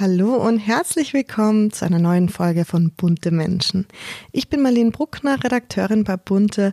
Hallo 0.00 0.34
und 0.34 0.58
herzlich 0.58 1.14
willkommen 1.14 1.70
zu 1.70 1.84
einer 1.84 2.00
neuen 2.00 2.28
Folge 2.28 2.64
von 2.64 2.90
Bunte 2.90 3.30
Menschen. 3.30 3.86
Ich 4.32 4.48
bin 4.48 4.60
Marlene 4.60 4.90
Bruckner, 4.90 5.44
Redakteurin 5.44 6.02
bei 6.02 6.16
Bunte 6.16 6.72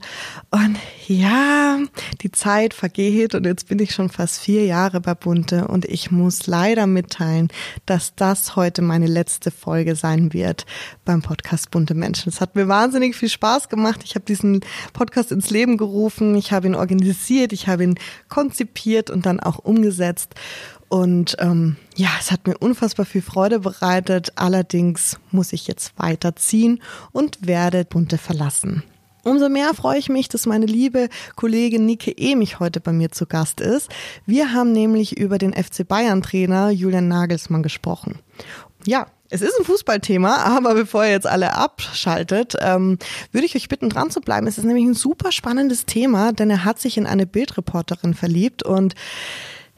und 0.49 0.75
ja, 1.07 1.77
die 2.21 2.31
Zeit 2.31 2.73
vergeht 2.73 3.35
und 3.35 3.45
jetzt 3.45 3.67
bin 3.67 3.77
ich 3.77 3.93
schon 3.93 4.09
fast 4.09 4.39
vier 4.39 4.65
Jahre 4.65 5.01
bei 5.01 5.13
Bunte 5.13 5.67
und 5.67 5.85
ich 5.85 6.09
muss 6.09 6.47
leider 6.47 6.87
mitteilen, 6.87 7.49
dass 7.85 8.15
das 8.15 8.55
heute 8.55 8.81
meine 8.81 9.05
letzte 9.05 9.51
Folge 9.51 9.95
sein 9.95 10.33
wird 10.33 10.65
beim 11.05 11.21
Podcast 11.21 11.69
Bunte 11.69 11.93
Menschen. 11.93 12.29
Es 12.29 12.41
hat 12.41 12.55
mir 12.55 12.67
wahnsinnig 12.67 13.15
viel 13.15 13.29
Spaß 13.29 13.69
gemacht. 13.69 14.01
Ich 14.03 14.15
habe 14.15 14.25
diesen 14.25 14.61
Podcast 14.93 15.31
ins 15.31 15.51
Leben 15.51 15.77
gerufen, 15.77 16.33
ich 16.33 16.51
habe 16.51 16.65
ihn 16.65 16.73
organisiert, 16.73 17.53
ich 17.53 17.67
habe 17.67 17.83
ihn 17.83 17.99
konzipiert 18.29 19.11
und 19.11 19.27
dann 19.27 19.39
auch 19.39 19.59
umgesetzt 19.59 20.33
und 20.91 21.37
ähm, 21.39 21.77
ja, 21.95 22.09
es 22.19 22.31
hat 22.31 22.45
mir 22.45 22.57
unfassbar 22.57 23.05
viel 23.05 23.21
Freude 23.21 23.59
bereitet. 23.61 24.33
Allerdings 24.35 25.17
muss 25.31 25.53
ich 25.53 25.65
jetzt 25.65 25.93
weiterziehen 25.95 26.83
und 27.13 27.47
werde 27.47 27.85
Bunte 27.85 28.17
verlassen. 28.17 28.83
Umso 29.23 29.47
mehr 29.47 29.73
freue 29.73 29.99
ich 29.99 30.09
mich, 30.09 30.27
dass 30.27 30.45
meine 30.45 30.65
liebe 30.65 31.07
Kollegin 31.37 31.85
Nike 31.85 32.13
Emich 32.17 32.59
heute 32.59 32.81
bei 32.81 32.91
mir 32.91 33.09
zu 33.09 33.25
Gast 33.25 33.61
ist. 33.61 33.89
Wir 34.25 34.51
haben 34.51 34.73
nämlich 34.73 35.17
über 35.17 35.37
den 35.37 35.53
FC 35.53 35.87
Bayern 35.87 36.21
Trainer 36.21 36.71
Julian 36.71 37.07
Nagelsmann 37.07 37.63
gesprochen. 37.63 38.19
Ja, 38.85 39.07
es 39.29 39.41
ist 39.41 39.57
ein 39.57 39.63
Fußballthema, 39.63 40.35
aber 40.43 40.73
bevor 40.73 41.05
ihr 41.05 41.11
jetzt 41.11 41.27
alle 41.27 41.53
abschaltet, 41.53 42.57
ähm, 42.59 42.97
würde 43.31 43.45
ich 43.45 43.55
euch 43.55 43.69
bitten, 43.69 43.87
dran 43.87 44.11
zu 44.11 44.19
bleiben. 44.19 44.45
Es 44.45 44.57
ist 44.57 44.65
nämlich 44.65 44.85
ein 44.85 44.93
super 44.93 45.31
spannendes 45.31 45.85
Thema, 45.85 46.33
denn 46.33 46.49
er 46.49 46.65
hat 46.65 46.79
sich 46.81 46.97
in 46.97 47.05
eine 47.07 47.25
Bildreporterin 47.25 48.13
verliebt 48.13 48.61
und 48.61 48.93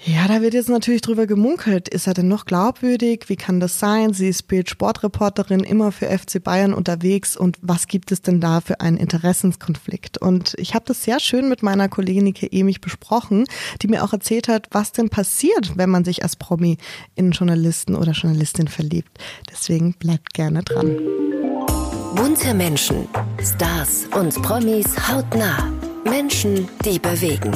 ja, 0.05 0.27
da 0.27 0.41
wird 0.41 0.53
jetzt 0.53 0.69
natürlich 0.69 1.01
drüber 1.01 1.27
gemunkelt. 1.27 1.87
Ist 1.87 2.07
er 2.07 2.13
denn 2.13 2.27
noch 2.27 2.45
glaubwürdig? 2.45 3.25
Wie 3.27 3.37
kann 3.37 3.61
das 3.61 3.79
sein? 3.79 4.13
Sie 4.13 4.27
ist 4.27 4.47
Bild-Sportreporterin, 4.47 5.61
immer 5.61 5.93
für 5.93 6.07
FC 6.07 6.43
Bayern 6.43 6.73
unterwegs. 6.73 7.37
Und 7.37 7.57
was 7.61 7.87
gibt 7.87 8.11
es 8.11 8.21
denn 8.21 8.41
da 8.41 8.59
für 8.59 8.81
einen 8.81 8.97
Interessenskonflikt? 8.97 10.17
Und 10.17 10.55
ich 10.57 10.75
habe 10.75 10.83
das 10.85 11.03
sehr 11.03 11.21
schön 11.21 11.47
mit 11.47 11.63
meiner 11.63 11.87
Kollegin 11.87 12.25
Nike 12.25 12.49
Emich 12.51 12.81
besprochen, 12.81 13.45
die 13.81 13.87
mir 13.87 14.03
auch 14.03 14.11
erzählt 14.11 14.49
hat, 14.49 14.67
was 14.71 14.91
denn 14.91 15.09
passiert, 15.09 15.77
wenn 15.77 15.89
man 15.89 16.03
sich 16.03 16.23
als 16.23 16.35
Promi 16.35 16.77
in 17.15 17.31
Journalisten 17.31 17.95
oder 17.95 18.11
Journalistin 18.11 18.67
verliebt. 18.67 19.17
Deswegen 19.49 19.93
bleibt 19.93 20.33
gerne 20.33 20.63
dran. 20.63 20.97
Bunte 22.15 22.53
Menschen, 22.53 23.07
Stars 23.41 24.05
und 24.19 24.41
Promis 24.41 24.85
hautnah. 25.07 25.71
Menschen, 26.03 26.67
die 26.83 26.99
bewegen. 26.99 27.51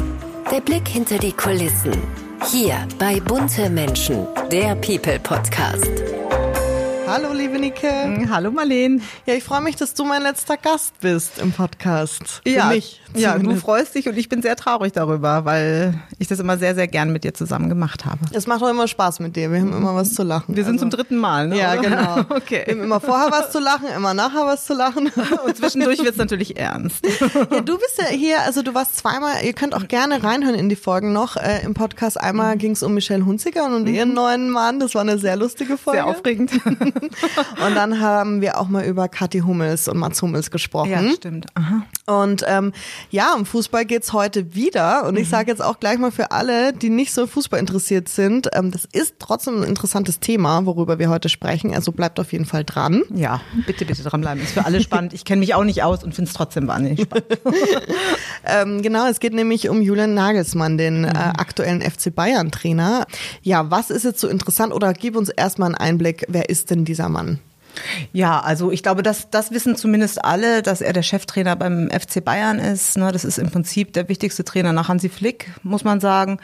Der 0.50 0.61
Blick 0.61 0.88
hinter 0.88 1.17
die 1.20 1.34
Kulissen. 1.34 2.27
Hier 2.50 2.88
bei 2.98 3.20
Bunte 3.20 3.70
Menschen, 3.70 4.26
der 4.50 4.73
People 4.76 5.20
Podcast. 5.20 6.06
Hallo, 7.08 7.31
liebe 7.31 7.58
Nike. 7.58 7.88
Mm, 7.88 8.30
hallo, 8.30 8.52
Marleen. 8.52 9.02
Ja, 9.25 9.33
ich 9.33 9.44
freue 9.45 9.61
mich, 9.61 9.77
dass 9.77 9.94
du 9.94 10.03
mein 10.03 10.22
letzter 10.23 10.58
Gast 10.58 11.00
bist 11.00 11.39
im 11.39 11.53
Podcast. 11.53 12.41
Für 12.44 12.49
ja, 12.49 12.66
mich. 12.66 12.99
Ja, 13.16 13.39
du 13.39 13.55
freust 13.55 13.95
dich 13.95 14.09
und 14.09 14.17
ich 14.17 14.27
bin 14.27 14.41
sehr 14.41 14.58
traurig 14.58 14.91
darüber, 14.91 15.45
weil 15.45 15.94
ich 16.19 16.27
das 16.27 16.39
immer 16.39 16.58
sehr, 16.58 16.75
sehr 16.75 16.88
gern 16.89 17.14
mit 17.14 17.23
dir 17.23 17.33
zusammen 17.33 17.69
gemacht 17.69 18.05
habe. 18.05 18.19
Es 18.33 18.45
macht 18.45 18.61
auch 18.61 18.69
immer 18.69 18.89
Spaß 18.89 19.22
mit 19.22 19.38
dir. 19.38 19.52
Wir 19.52 19.61
haben 19.61 19.72
immer 19.72 19.95
was 19.95 20.14
zu 20.14 20.23
lachen. 20.23 20.55
Wir 20.55 20.66
sind 20.66 20.73
also, 20.73 20.83
zum 20.83 20.89
dritten 20.89 21.16
Mal, 21.16 21.47
ne? 21.47 21.58
Ja, 21.58 21.75
genau. 21.75 22.19
okay. 22.30 22.64
Wir 22.66 22.75
haben 22.75 22.83
immer 22.83 22.99
vorher 22.99 23.31
was 23.31 23.52
zu 23.52 23.59
lachen, 23.59 23.88
immer 23.95 24.14
nachher 24.14 24.45
was 24.45 24.66
zu 24.66 24.73
lachen. 24.73 25.09
Und 25.45 25.55
zwischendurch 25.55 25.99
wird 25.99 26.11
es 26.11 26.17
natürlich 26.17 26.58
ernst. 26.58 27.05
Ja, 27.52 27.61
du 27.61 27.77
bist 27.77 27.97
ja 27.97 28.08
hier, 28.08 28.42
also 28.44 28.61
du 28.61 28.73
warst 28.73 28.97
zweimal, 28.97 29.44
ihr 29.44 29.53
könnt 29.53 29.73
auch 29.73 29.88
gerne 29.88 30.23
reinhören 30.23 30.55
in 30.55 30.69
die 30.69 30.75
Folgen 30.75 31.14
noch 31.14 31.38
äh, 31.38 31.64
im 31.64 31.73
Podcast. 31.73 32.19
Einmal 32.19 32.58
ging 32.58 32.71
es 32.71 32.83
um 32.83 32.94
Michelle 32.94 33.25
Hunziker 33.25 33.66
und 33.66 33.83
mhm. 33.83 33.94
ihren 33.94 34.14
neuen 34.14 34.49
Mann. 34.49 34.80
Das 34.80 34.95
war 34.95 35.02
eine 35.02 35.17
sehr 35.17 35.36
lustige 35.36 35.77
Folge. 35.77 35.99
Sehr 35.99 36.08
aufregend. 36.08 36.52
und 37.66 37.76
dann 37.76 38.00
haben 38.00 38.42
wir 38.42 38.59
auch 38.59 38.67
mal 38.67 38.86
über 38.86 39.08
Kathi 39.08 39.40
Hummels 39.40 39.88
und 39.88 39.98
Mats 39.98 40.22
Hummels 40.22 40.52
gesprochen. 40.52 40.92
Ja, 40.92 41.14
stimmt. 41.14 41.48
Aha. 41.56 41.84
Und 42.06 42.44
ähm, 42.48 42.72
ja, 43.09 43.36
im 43.38 43.45
Fußball 43.45 43.86
geht's 43.86 44.14
heute 44.14 44.55
wieder. 44.55 45.05
Und 45.05 45.17
ich 45.17 45.27
mhm. 45.27 45.32
sage 45.32 45.52
jetzt 45.52 45.61
auch 45.61 45.80
gleich 45.80 45.98
mal 45.98 46.11
für 46.11 46.32
alle, 46.32 46.71
die 46.71 46.89
nicht 46.89 47.14
so 47.14 47.27
Fußball 47.27 47.60
interessiert 47.60 48.08
sind, 48.08 48.49
ähm, 48.54 48.71
das 48.71 48.86
ist 48.86 49.16
trotzdem 49.20 49.61
ein 49.61 49.67
interessantes 49.67 50.20
Thema, 50.20 50.66
worüber 50.66 50.99
wir 50.99 51.10
heute 51.10 51.30
sprechen. 51.30 51.73
Also 51.73 51.92
bleibt 51.92 52.20
auf 52.20 52.32
jeden 52.32 52.45
Fall 52.45 52.64
dran. 52.64 53.04
Ja, 53.14 53.42
bitte, 53.66 53.86
bitte 53.86 54.04
dranbleiben. 54.04 54.42
Ist 54.42 54.54
für 54.54 54.66
alle 54.66 54.82
spannend. 54.82 55.14
Ich 55.14 55.26
kenne 55.26 55.39
mich 55.39 55.54
auch 55.54 55.64
nicht 55.64 55.83
aus 55.83 56.04
und 56.04 56.16
finde 56.16 56.30
es 56.30 56.36
trotzdem 56.36 56.67
wahnsinnig 56.67 57.02
spannend. 57.02 57.26
ähm, 58.45 58.82
genau, 58.82 59.08
es 59.08 59.20
geht 59.20 59.33
nämlich 59.33 59.70
um 59.70 59.82
Julian 59.82 60.14
Nagelsmann, 60.14 60.77
den 60.77 61.04
äh, 61.04 61.08
mhm. 61.08 61.16
aktuellen 61.16 61.82
FC 61.82 62.14
Bayern-Trainer. 62.14 63.05
Ja, 63.42 63.70
was 63.70 63.89
ist 63.89 64.04
jetzt 64.04 64.21
so 64.21 64.27
interessant? 64.27 64.73
Oder 64.73 64.94
gib 64.94 65.16
uns 65.16 65.30
erstmal 65.30 65.67
einen 65.67 65.76
Einblick, 65.76 66.26
wer 66.30 66.50
ist 66.50 66.71
denn 66.71 66.86
dieser 66.87 67.09
Mann? 67.09 67.39
Ja, 68.14 68.39
also 68.39 68.71
ich 68.71 68.83
glaube, 68.83 69.03
das, 69.03 69.30
das 69.30 69.52
wissen 69.52 69.75
zumindest 69.75 70.23
alle, 70.23 70.61
dass 70.61 70.81
er 70.81 70.93
der 70.93 71.03
Cheftrainer 71.03 71.55
beim 71.55 71.89
FC 71.89 72.23
Bayern 72.23 72.59
ist. 72.59 72.98
Ne? 72.98 73.11
Das 73.11 73.25
ist 73.25 73.37
im 73.37 73.49
Prinzip 73.49 73.93
der 73.93 74.09
wichtigste 74.09 74.43
Trainer 74.43 74.73
nach 74.73 74.89
Hansi 74.89 75.09
Flick, 75.09 75.52
muss 75.64 75.83
man 75.83 75.99
sagen. 75.99 76.39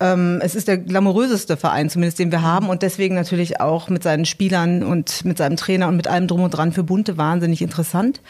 Ähm, 0.00 0.40
es 0.42 0.54
ist 0.54 0.68
der 0.68 0.78
glamouröseste 0.78 1.56
Verein, 1.56 1.90
zumindest 1.90 2.18
den 2.18 2.30
wir 2.30 2.42
haben 2.42 2.68
und 2.68 2.82
deswegen 2.82 3.14
natürlich 3.14 3.60
auch 3.60 3.88
mit 3.88 4.02
seinen 4.02 4.26
Spielern 4.26 4.84
und 4.84 5.24
mit 5.24 5.38
seinem 5.38 5.56
Trainer 5.56 5.88
und 5.88 5.96
mit 5.96 6.06
allem 6.06 6.28
drum 6.28 6.42
und 6.42 6.50
dran 6.50 6.72
für 6.72 6.84
Bunte 6.84 7.16
wahnsinnig 7.16 7.62
interessant. 7.62 8.20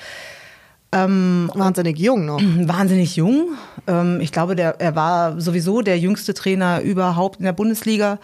Ähm, 0.90 1.50
wahnsinnig 1.54 1.98
jung 1.98 2.24
noch. 2.24 2.40
Wahnsinnig 2.42 3.16
jung. 3.16 3.50
Ähm, 3.86 4.20
ich 4.22 4.32
glaube, 4.32 4.56
der, 4.56 4.80
er 4.80 4.96
war 4.96 5.38
sowieso 5.38 5.82
der 5.82 5.98
jüngste 5.98 6.32
Trainer 6.32 6.80
überhaupt 6.80 7.40
in 7.40 7.44
der 7.44 7.52
Bundesliga 7.52 8.18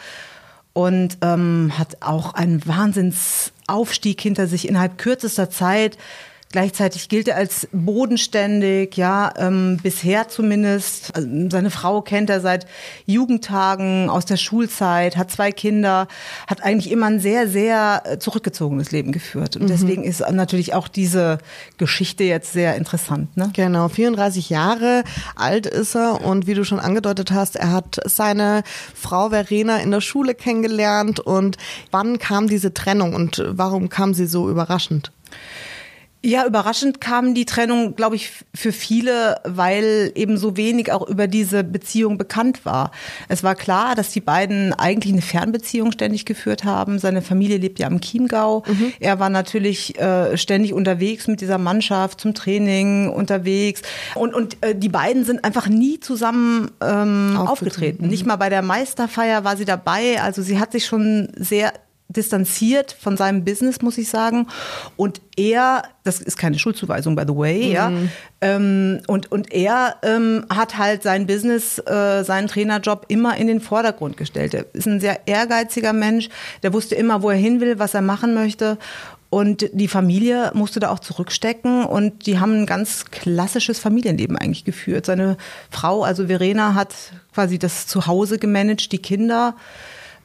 und 0.75 1.19
ähm, 1.23 1.73
hat 1.79 1.99
auch 2.01 2.35
einen 2.35 2.67
Wahnsinnsaufstieg 2.67 4.21
hinter 4.21 4.47
sich 4.47 4.69
innerhalb 4.69 4.99
kürzester 4.99 5.49
Zeit. 5.49 5.97
Gleichzeitig 6.55 7.09
gilt 7.09 7.27
er 7.27 7.35
als 7.35 7.67
bodenständig, 7.73 8.97
ja, 8.97 9.33
ähm, 9.39 9.77
bisher 9.83 10.29
zumindest. 10.29 11.13
Also 11.17 11.29
seine 11.51 11.69
Frau 11.69 12.01
kennt 12.01 12.31
er 12.31 12.41
seit 12.41 12.69
Jugendtagen 13.07 14.09
aus 14.09 14.25
der 14.25 14.37
Schulzeit, 14.37 15.17
hat 15.17 15.33
zwei 15.33 15.51
Kinder, 15.51 16.07
hat 16.47 16.63
eigentlich 16.63 16.93
immer 16.93 17.07
ein 17.07 17.19
sehr, 17.19 17.49
sehr 17.49 18.05
äh, 18.05 18.19
zurückgezogenes 18.21 18.93
Leben 18.93 19.11
geführt. 19.11 19.57
Und 19.57 19.63
mhm. 19.63 19.67
deswegen 19.67 20.05
ist 20.05 20.21
natürlich 20.31 20.75
auch 20.75 20.87
diese 20.87 21.39
Geschichte 21.77 22.23
jetzt 22.23 22.53
sehr 22.53 22.77
interessant. 22.77 23.37
Ne? 23.37 23.51
Genau, 23.53 23.89
34 23.89 24.49
Jahre 24.49 25.03
alt 25.35 25.67
ist 25.67 25.97
er 25.97 26.25
und 26.25 26.47
wie 26.47 26.55
du 26.55 26.65
schon 26.65 26.79
angedeutet 26.79 27.33
hast, 27.33 27.57
er 27.57 27.73
hat 27.73 27.99
seine 28.05 28.63
Frau 28.95 29.31
Verena 29.31 29.79
in 29.79 29.91
der 29.91 30.01
Schule 30.01 30.37
kennengelernt. 30.37 31.19
Und 31.19 31.57
wann 31.91 32.21
kam 32.21 32.47
diese 32.47 32.73
Trennung 32.73 33.13
und 33.13 33.43
warum 33.45 33.89
kam 33.89 34.15
sie 34.15 34.27
so 34.27 34.49
überraschend? 34.49 35.11
Ja, 36.27 36.47
überraschend 36.47 37.03
kam 37.03 37.35
die 37.35 37.45
Trennung, 37.45 37.97
glaube 37.97 38.17
ich, 38.17 38.31
für 38.55 38.73
viele, 38.73 39.43
weil 39.45 40.11
eben 40.15 40.39
so 40.39 40.57
wenig 40.57 40.91
auch 40.91 41.07
über 41.07 41.27
diese 41.27 41.63
Beziehung 41.63 42.17
bekannt 42.17 42.65
war. 42.65 42.93
Es 43.29 43.43
war 43.43 43.55
klar, 43.55 43.95
dass 43.95 44.11
die 44.11 44.23
beiden 44.23 44.73
eigentlich 44.73 45.13
eine 45.13 45.21
Fernbeziehung 45.21 45.93
ständig 45.93 46.25
geführt 46.25 46.65
haben. 46.65 46.99
Seine 46.99 47.21
Familie 47.21 47.59
lebt 47.59 47.79
ja 47.79 47.89
am 47.89 48.01
Chiemgau. 48.01 48.63
Mhm. 48.67 48.95
Er 49.01 49.19
war 49.19 49.29
natürlich 49.29 50.01
äh, 50.01 50.39
ständig 50.39 50.73
unterwegs 50.73 51.27
mit 51.29 51.43
dieser 51.43 51.59
Mannschaft 51.59 52.23
zum 52.23 52.33
Training 52.33 53.11
unterwegs. 53.11 53.83
Und, 54.15 54.33
und 54.33 54.57
äh, 54.63 54.75
die 54.75 54.89
beiden 54.89 55.27
sind 55.27 55.45
einfach 55.45 55.69
nie 55.69 56.01
zusammen 56.01 56.71
ähm, 56.81 57.37
aufgetreten. 57.37 58.05
Mhm. 58.05 58.11
Nicht 58.11 58.25
mal 58.25 58.37
bei 58.37 58.49
der 58.49 58.63
Meisterfeier 58.63 59.45
war 59.45 59.59
sie 59.59 59.67
dabei. 59.67 60.23
Also 60.23 60.41
sie 60.41 60.59
hat 60.59 60.73
sich 60.73 60.87
schon 60.87 61.29
sehr 61.37 61.75
distanziert 62.09 62.93
von 62.99 63.17
seinem 63.17 63.45
Business, 63.45 63.81
muss 63.81 63.99
ich 63.99 64.09
sagen. 64.09 64.47
Und 64.97 65.21
er, 65.37 65.83
das 66.05 66.21
ist 66.21 66.37
keine 66.37 66.59
Schuldzuweisung, 66.59 67.17
by 67.17 67.25
the 67.27 67.35
way, 67.35 67.67
mhm. 67.67 67.73
ja. 67.73 67.93
Ähm, 68.41 69.01
und, 69.07 69.33
und 69.33 69.53
er 69.53 69.97
ähm, 70.03 70.45
hat 70.51 70.77
halt 70.77 71.03
sein 71.03 71.27
Business, 71.27 71.79
äh, 71.79 72.23
seinen 72.23 72.49
Trainerjob 72.49 73.07
immer 73.09 73.37
in 73.37 73.47
den 73.47 73.61
Vordergrund 73.61 74.17
gestellt. 74.17 74.55
Er 74.55 74.67
ist 74.75 74.87
ein 74.87 75.01
sehr 75.01 75.27
ehrgeiziger 75.27 75.93
Mensch, 75.93 76.29
der 76.63 76.73
wusste 76.73 76.95
immer, 76.95 77.23
wo 77.23 77.31
er 77.31 77.37
hin 77.37 77.61
will, 77.61 77.79
was 77.79 77.95
er 77.95 78.03
machen 78.03 78.35
möchte. 78.35 78.79
Und 79.31 79.69
die 79.73 79.89
Familie 79.89 80.53
musste 80.55 80.79
da 80.79 80.91
auch 80.91 81.01
zurückstecken 81.01 81.85
und 81.85 82.27
die 82.27 82.39
haben 82.39 82.53
ein 82.61 82.67
ganz 82.67 83.07
klassisches 83.07 83.81
Familienleben 83.81 84.37
eigentlich 84.37 84.65
geführt. 84.65 85.07
Seine 85.07 85.37
Frau, 85.71 86.05
also 86.05 86.29
Verena, 86.29 86.75
hat 86.75 86.95
quasi 87.33 87.59
das 87.59 87.89
Zuhause 87.89 88.39
gemanagt, 88.39 88.93
die 88.93 88.99
Kinder. 88.99 89.57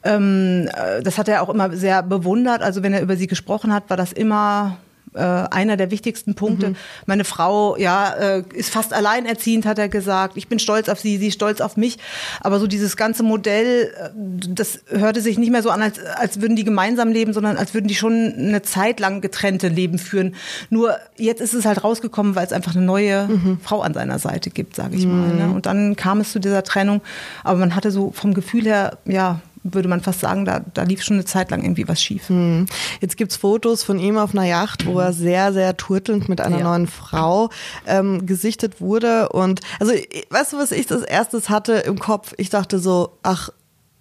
Ähm, 0.04 0.69
äh, 0.74 1.01
das 1.01 1.18
hat 1.18 1.28
er 1.28 1.42
auch 1.42 1.50
immer 1.50 1.75
sehr 1.75 2.04
bewundert. 2.04 2.62
Also 2.62 2.84
wenn 2.84 2.94
er 2.94 3.01
über 3.01 3.18
sie 3.18 3.28
gesprochen 3.28 3.74
hat, 3.74 3.90
war 3.90 3.98
das 3.98 4.12
immer 4.13 4.78
äh, 5.13 5.19
einer 5.19 5.78
der 5.78 5.92
wichtigsten 5.92 6.36
Punkte. 6.36 6.69
Mhm. 6.69 6.75
Meine 7.06 7.24
Frau, 7.24 7.75
ja, 7.78 8.13
äh, 8.13 8.44
ist 8.54 8.69
fast 8.69 8.94
alleinerziehend, 8.94 9.66
hat 9.66 9.80
er 9.80 9.90
gesagt. 9.90 10.38
Ich 10.38 10.48
bin 10.48 10.60
stolz 10.60 10.88
auf 10.88 11.00
sie, 11.00 11.18
sie 11.18 11.28
ist 11.28 11.34
stolz 11.34 11.62
auf 11.62 11.78
mich. 11.78 11.98
Aber 12.42 12.60
so 12.60 12.68
dieses 12.68 12.96
ganze 12.96 13.24
Modell, 13.24 13.92
äh, 13.98 14.10
das 14.50 14.81
hörte 14.90 15.22
sich 15.22 15.40
nicht 15.40 15.51
mehr 15.51 15.63
so 15.63 15.72
an, 15.72 15.81
als, 15.81 16.00
als 16.00 16.42
würden 16.42 16.56
die 16.56 16.63
gemeinsam 16.63 17.10
leben, 17.10 17.34
sondern 17.34 17.57
als 17.57 17.74
würden 17.74 17.88
die 17.88 17.96
schon 17.96 18.34
eine 18.38 18.62
Zeit 18.62 19.00
lang 19.00 19.22
getrennte 19.22 19.68
Leben 19.68 19.98
führen. 19.98 20.36
Nur 20.69 20.96
jetzt 21.18 21.42
ist 21.42 21.54
es 21.54 21.66
halt 21.66 21.84
rausgekommen, 21.84 22.36
weil 22.36 22.46
es 22.46 22.54
einfach 22.54 22.75
eine 22.75 22.86
neue 22.86 23.28
mhm. 23.28 23.60
Frau 23.63 23.81
an 23.81 23.94
seiner 23.94 24.19
Seite 24.19 24.51
gibt, 24.51 24.75
sage 24.75 24.96
ich 24.96 25.06
mhm. 25.06 25.19
mal. 25.19 25.48
Ne? 25.48 25.54
Und 25.54 25.66
dann 25.66 25.96
kam 25.96 26.19
es 26.22 26.31
zu 26.31 26.40
dieser 26.40 26.63
Trennung. 26.63 27.01
Aber 27.44 27.57
man 27.57 27.75
hatte 27.75 27.90
so 27.90 28.12
vom 28.12 28.36
Gefühl 28.36 28.66
her, 28.66 29.00
ja, 29.06 29.40
würde 29.64 29.90
man 29.90 30.02
fast 30.02 30.20
sagen, 30.22 30.46
da, 30.46 30.62
da 30.74 30.84
lief 30.84 31.04
schon 31.04 31.16
eine 31.18 31.26
Zeit 31.26 31.52
lang 31.52 31.62
irgendwie 31.64 31.88
was 31.88 32.02
schief. 32.02 32.30
Hm. 32.30 32.66
Jetzt 33.02 33.18
gibt's 33.18 33.36
Fotos 33.36 33.84
von 33.84 34.00
ihm 34.00 34.18
auf 34.18 34.34
einer 34.34 34.46
Yacht, 34.46 34.86
wo 34.86 35.00
er 35.00 35.14
sehr, 35.14 35.52
sehr 35.54 35.76
turtelnd 35.78 36.30
mit 36.30 36.42
einer 36.42 36.60
Ja. 36.60 36.64
neuen 36.64 36.88
Frau 36.88 37.50
ähm, 37.86 38.26
gesichtet 38.26 38.80
wurde. 38.82 39.30
Und 39.30 39.62
also, 39.80 39.94
weißt 40.30 40.54
du, 40.54 40.58
was 40.58 40.72
ich 40.72 40.88
das 40.88 41.02
erstes 41.02 41.50
hatte 41.50 41.74
im 41.74 42.00
Kopf? 42.00 42.34
Ich 42.38 42.50
dachte 42.50 42.80
so, 42.80 43.18
ach, 43.24 43.50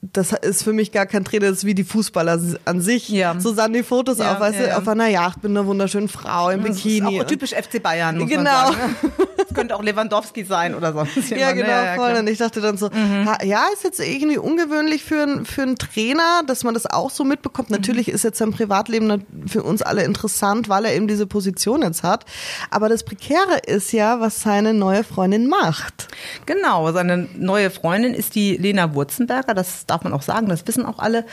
das 0.00 0.32
ist 0.32 0.62
für 0.62 0.72
mich 0.72 0.92
gar 0.92 1.06
kein 1.06 1.24
Trainer, 1.24 1.48
das 1.48 1.58
ist 1.58 1.64
wie 1.64 1.74
die 1.74 1.82
Fußballer 1.84 2.38
an 2.64 2.80
sich. 2.80 3.08
Ja. 3.08 3.38
So 3.40 3.52
sahen 3.52 3.72
die 3.72 3.82
Fotos 3.82 4.18
Ja, 4.18 4.34
auf, 4.34 4.40
weißt 4.40 4.56
ja, 4.60 4.62
du, 4.62 4.68
ja. 4.68 4.78
auf 4.78 4.86
einer 4.86 5.08
Yacht 5.08 5.42
mit 5.42 5.50
einer 5.50 5.66
wunderschönen 5.66 6.08
Frau 6.08 6.50
im 6.50 6.64
Das 6.64 6.76
Bikini. 6.76 7.16
ist 7.16 7.22
auch 7.22 7.26
typisch 7.26 7.50
FC 7.52 7.82
Bayern, 7.82 8.18
muss 8.18 8.28
Genau. 8.28 8.70
ne? 8.70 8.76
Das 9.38 9.54
könnte 9.54 9.74
auch 9.76 9.82
Lewandowski 9.82 10.44
sein 10.44 10.74
oder 10.74 10.92
sonst 10.92 11.30
Ja, 11.30 11.48
ne? 11.48 11.54
genau, 11.62 11.68
voll. 11.96 12.10
klar. 12.10 12.18
Und 12.20 12.28
ich 12.28 12.38
dachte 12.38 12.60
dann 12.60 12.76
so, 12.76 12.90
ha, 12.90 13.38
ja, 13.44 13.66
ist 13.72 13.82
jetzt 13.84 13.98
irgendwie 14.00 14.36
ungewöhnlich 14.36 15.02
für, 15.04 15.22
einen- 15.22 15.46
für 15.46 15.62
einen 15.62 15.76
Trainer, 15.76 16.42
dass 16.46 16.64
man 16.64 16.74
das 16.74 16.86
auch 16.86 17.10
so 17.10 17.24
mitbekommt. 17.24 17.70
Natürlich 17.70 18.08
ist 18.08 18.24
jetzt 18.24 18.38
sein 18.38 18.50
Privatleben 18.52 19.24
für 19.46 19.62
uns 19.62 19.80
alle 19.82 20.04
interessant, 20.04 20.68
weil 20.68 20.84
er 20.84 20.94
eben 20.94 21.08
diese 21.08 21.26
Position 21.26 21.82
jetzt 21.82 22.02
hat. 22.02 22.24
Aber 22.70 22.88
das 22.88 23.04
Prekäre 23.04 23.58
ist 23.66 23.92
ja, 23.92 24.20
was 24.20 24.42
seine 24.42 24.74
neue 24.74 25.02
Freundin 25.02 25.48
macht. 25.48 26.08
Genau, 26.46 26.90
seine 26.92 27.28
neue 27.36 27.70
Freundin 27.70 28.14
ist 28.14 28.34
die 28.34 28.56
Lena 28.56 28.94
Wurzenberger, 28.94 29.54
das 29.54 29.86
darf 29.90 30.04
man 30.04 30.12
auch 30.12 30.22
sagen, 30.22 30.48
das 30.48 30.66
wissen 30.66 30.86
auch 30.86 30.98
alle. 30.98 31.24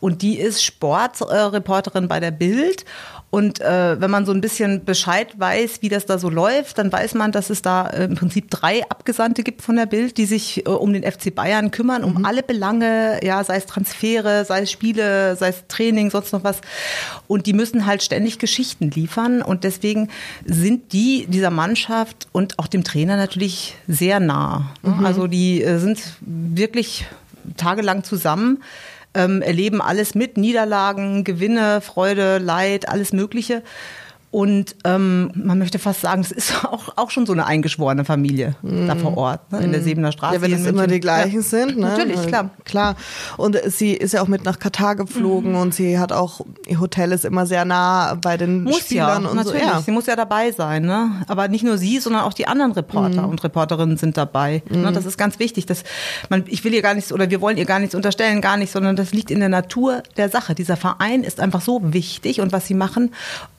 Und 0.00 0.22
die 0.22 0.38
ist 0.38 0.62
Sportreporterin 0.62 2.08
bei 2.08 2.20
der 2.20 2.30
Bild. 2.30 2.84
Und 3.28 3.60
äh, 3.60 4.00
wenn 4.00 4.10
man 4.10 4.24
so 4.24 4.32
ein 4.32 4.40
bisschen 4.40 4.84
Bescheid 4.84 5.38
weiß, 5.38 5.82
wie 5.82 5.88
das 5.88 6.06
da 6.06 6.16
so 6.16 6.30
läuft, 6.30 6.78
dann 6.78 6.92
weiß 6.92 7.14
man, 7.14 7.32
dass 7.32 7.50
es 7.50 7.60
da 7.60 7.88
äh, 7.88 8.04
im 8.04 8.14
Prinzip 8.14 8.50
drei 8.50 8.88
Abgesandte 8.88 9.42
gibt 9.42 9.62
von 9.62 9.76
der 9.76 9.86
Bild, 9.86 10.16
die 10.16 10.26
sich 10.26 10.64
äh, 10.64 10.70
um 10.70 10.92
den 10.92 11.02
FC 11.02 11.34
Bayern 11.34 11.70
kümmern, 11.72 12.04
um 12.04 12.24
alle 12.24 12.42
Belange, 12.42 13.20
ja, 13.24 13.42
sei 13.42 13.56
es 13.56 13.66
Transfere, 13.66 14.44
sei 14.44 14.62
es 14.62 14.70
Spiele, 14.70 15.34
sei 15.36 15.48
es 15.48 15.64
Training, 15.66 16.10
sonst 16.10 16.32
noch 16.32 16.44
was. 16.44 16.60
Und 17.26 17.46
die 17.46 17.52
müssen 17.52 17.84
halt 17.84 18.02
ständig 18.02 18.38
Geschichten 18.38 18.90
liefern. 18.90 19.42
Und 19.42 19.64
deswegen 19.64 20.08
sind 20.44 20.92
die 20.92 21.26
dieser 21.26 21.50
Mannschaft 21.50 22.28
und 22.32 22.58
auch 22.58 22.68
dem 22.68 22.84
Trainer 22.84 23.16
natürlich 23.16 23.74
sehr 23.88 24.20
nah. 24.20 24.70
ne? 24.82 25.00
Also 25.04 25.26
die 25.26 25.62
äh, 25.62 25.78
sind 25.78 26.00
wirklich 26.20 27.06
tagelang 27.56 28.04
zusammen, 28.04 28.62
ähm, 29.14 29.42
erleben 29.42 29.80
alles 29.80 30.14
mit, 30.14 30.36
Niederlagen, 30.36 31.24
Gewinne, 31.24 31.80
Freude, 31.80 32.38
Leid, 32.38 32.88
alles 32.88 33.12
Mögliche. 33.12 33.62
Und 34.32 34.76
ähm, 34.84 35.30
man 35.34 35.58
möchte 35.58 35.78
fast 35.78 36.02
sagen, 36.02 36.20
es 36.20 36.30
ist 36.32 36.64
auch, 36.66 36.96
auch 36.96 37.10
schon 37.10 37.24
so 37.26 37.32
eine 37.32 37.46
eingeschworene 37.46 38.04
Familie 38.04 38.56
da 38.62 38.94
vor 38.96 39.16
Ort, 39.16 39.50
ne, 39.52 39.60
in 39.60 39.72
der 39.72 39.80
Sebener 39.82 40.12
Straße. 40.12 40.34
ja, 40.34 40.42
wenn 40.42 40.52
es 40.52 40.66
immer 40.66 40.86
die 40.86 41.00
gleichen 41.00 41.36
Ja. 41.36 41.42
sind. 41.42 41.78
Ne? 41.78 41.86
Natürlich, 41.88 42.26
klar. 42.26 42.50
Klar. 42.64 42.96
Und 43.36 43.56
sie 43.68 43.92
ist 43.92 44.12
ja 44.12 44.22
auch 44.22 44.28
mit 44.28 44.44
nach 44.44 44.58
Katar 44.58 44.94
geflogen 44.96 45.54
und 45.54 45.74
sie 45.74 45.98
hat 45.98 46.12
auch, 46.12 46.40
ihr 46.66 46.80
Hotel 46.80 47.12
ist 47.12 47.24
immer 47.24 47.46
sehr 47.46 47.64
nah 47.64 48.14
bei 48.14 48.36
den 48.36 48.64
Muss 48.64 48.80
Spielern 48.80 49.22
ja, 49.24 49.28
und 49.30 49.36
natürlich. 49.36 49.62
so. 49.62 49.68
Ja. 49.68 49.80
Sie 49.80 49.90
muss 49.92 50.06
ja 50.06 50.16
dabei 50.16 50.50
sein, 50.52 50.82
ne? 50.84 51.10
Aber 51.28 51.48
nicht 51.48 51.64
nur 51.64 51.78
sie, 51.78 51.98
sondern 52.00 52.22
auch 52.22 52.34
die 52.34 52.46
anderen 52.46 52.72
Reporter 52.72 53.22
Mhm. 53.22 53.28
und 53.28 53.42
Reporterinnen 53.44 53.96
sind 53.96 54.16
dabei. 54.18 54.62
Ne? 54.68 54.92
Das 54.92 55.06
ist 55.06 55.16
ganz 55.16 55.38
wichtig. 55.38 55.66
Das, 55.66 55.82
man, 56.28 56.44
ich 56.48 56.62
will 56.64 56.74
ihr 56.74 56.82
gar 56.82 56.94
nichts 56.94 57.12
oder 57.12 57.30
wir 57.30 57.40
wollen 57.40 57.56
ihr 57.56 57.64
gar 57.64 57.78
nichts 57.78 57.94
unterstellen, 57.94 58.40
gar 58.40 58.56
nicht, 58.58 58.72
sondern 58.72 58.96
das 58.96 59.12
liegt 59.12 59.30
in 59.30 59.38
der 59.40 59.48
Natur 59.48 60.02
der 60.16 60.28
Sache. 60.28 60.54
Dieser 60.54 60.76
Verein 60.76 61.22
ist 61.22 61.40
einfach 61.40 61.60
so 61.62 61.80
wichtig 61.94 62.40
und 62.40 62.52
was 62.52 62.66
sie 62.66 62.74
machen 62.74 63.12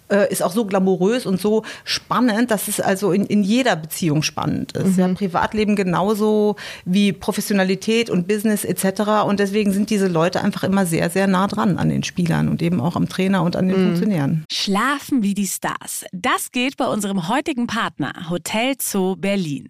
äh, 0.10 0.32
ist 0.32 0.42
auch 0.44 0.52
so 0.52 0.66
glamourös 0.66 1.26
und 1.26 1.40
so 1.40 1.64
spannend, 1.84 2.52
dass 2.52 2.68
es 2.68 2.80
also 2.80 3.12
in, 3.12 3.26
in 3.26 3.44
jeder 3.44 3.76
Beziehung 3.76 4.24
spannend 4.24 4.74
ist. 4.74 4.98
Mhm. 4.98 5.00
Ja, 5.00 5.08
Privatleben 5.14 5.76
genauso 5.76 6.56
wie 6.86 7.14
Professionalität 7.14 8.10
und 8.10 8.28
Business 8.28 8.64
etc. 8.66 9.26
Und 9.28 9.40
deswegen 9.40 9.72
sind 9.72 9.90
diese 9.90 10.08
Leute 10.08 10.42
einfach 10.44 10.64
immer 10.64 10.86
sehr, 10.86 11.10
sehr 11.10 11.28
nah 11.28 11.48
dran 11.48 11.78
an 11.78 11.90
den 11.90 12.04
Spielern 12.04 12.48
und 12.50 12.62
eben 12.62 12.80
auch 12.82 12.96
am 12.96 13.10
Trainer 13.10 13.44
und 13.44 13.56
an 13.56 13.68
den 13.68 13.78
Mhm. 13.82 13.86
Funktionären. 13.88 14.46
Schlafen 14.52 15.24
wie 15.24 15.34
die 15.34 15.48
Stars. 15.48 16.06
Das 16.12 16.52
geht 16.52 16.78
bei 16.78 16.86
unserem 16.86 17.28
heutigen 17.28 17.68
Partner 17.68 18.14
Hotel 18.30 18.76
Zoo 18.80 19.16
Berlin. 19.16 19.70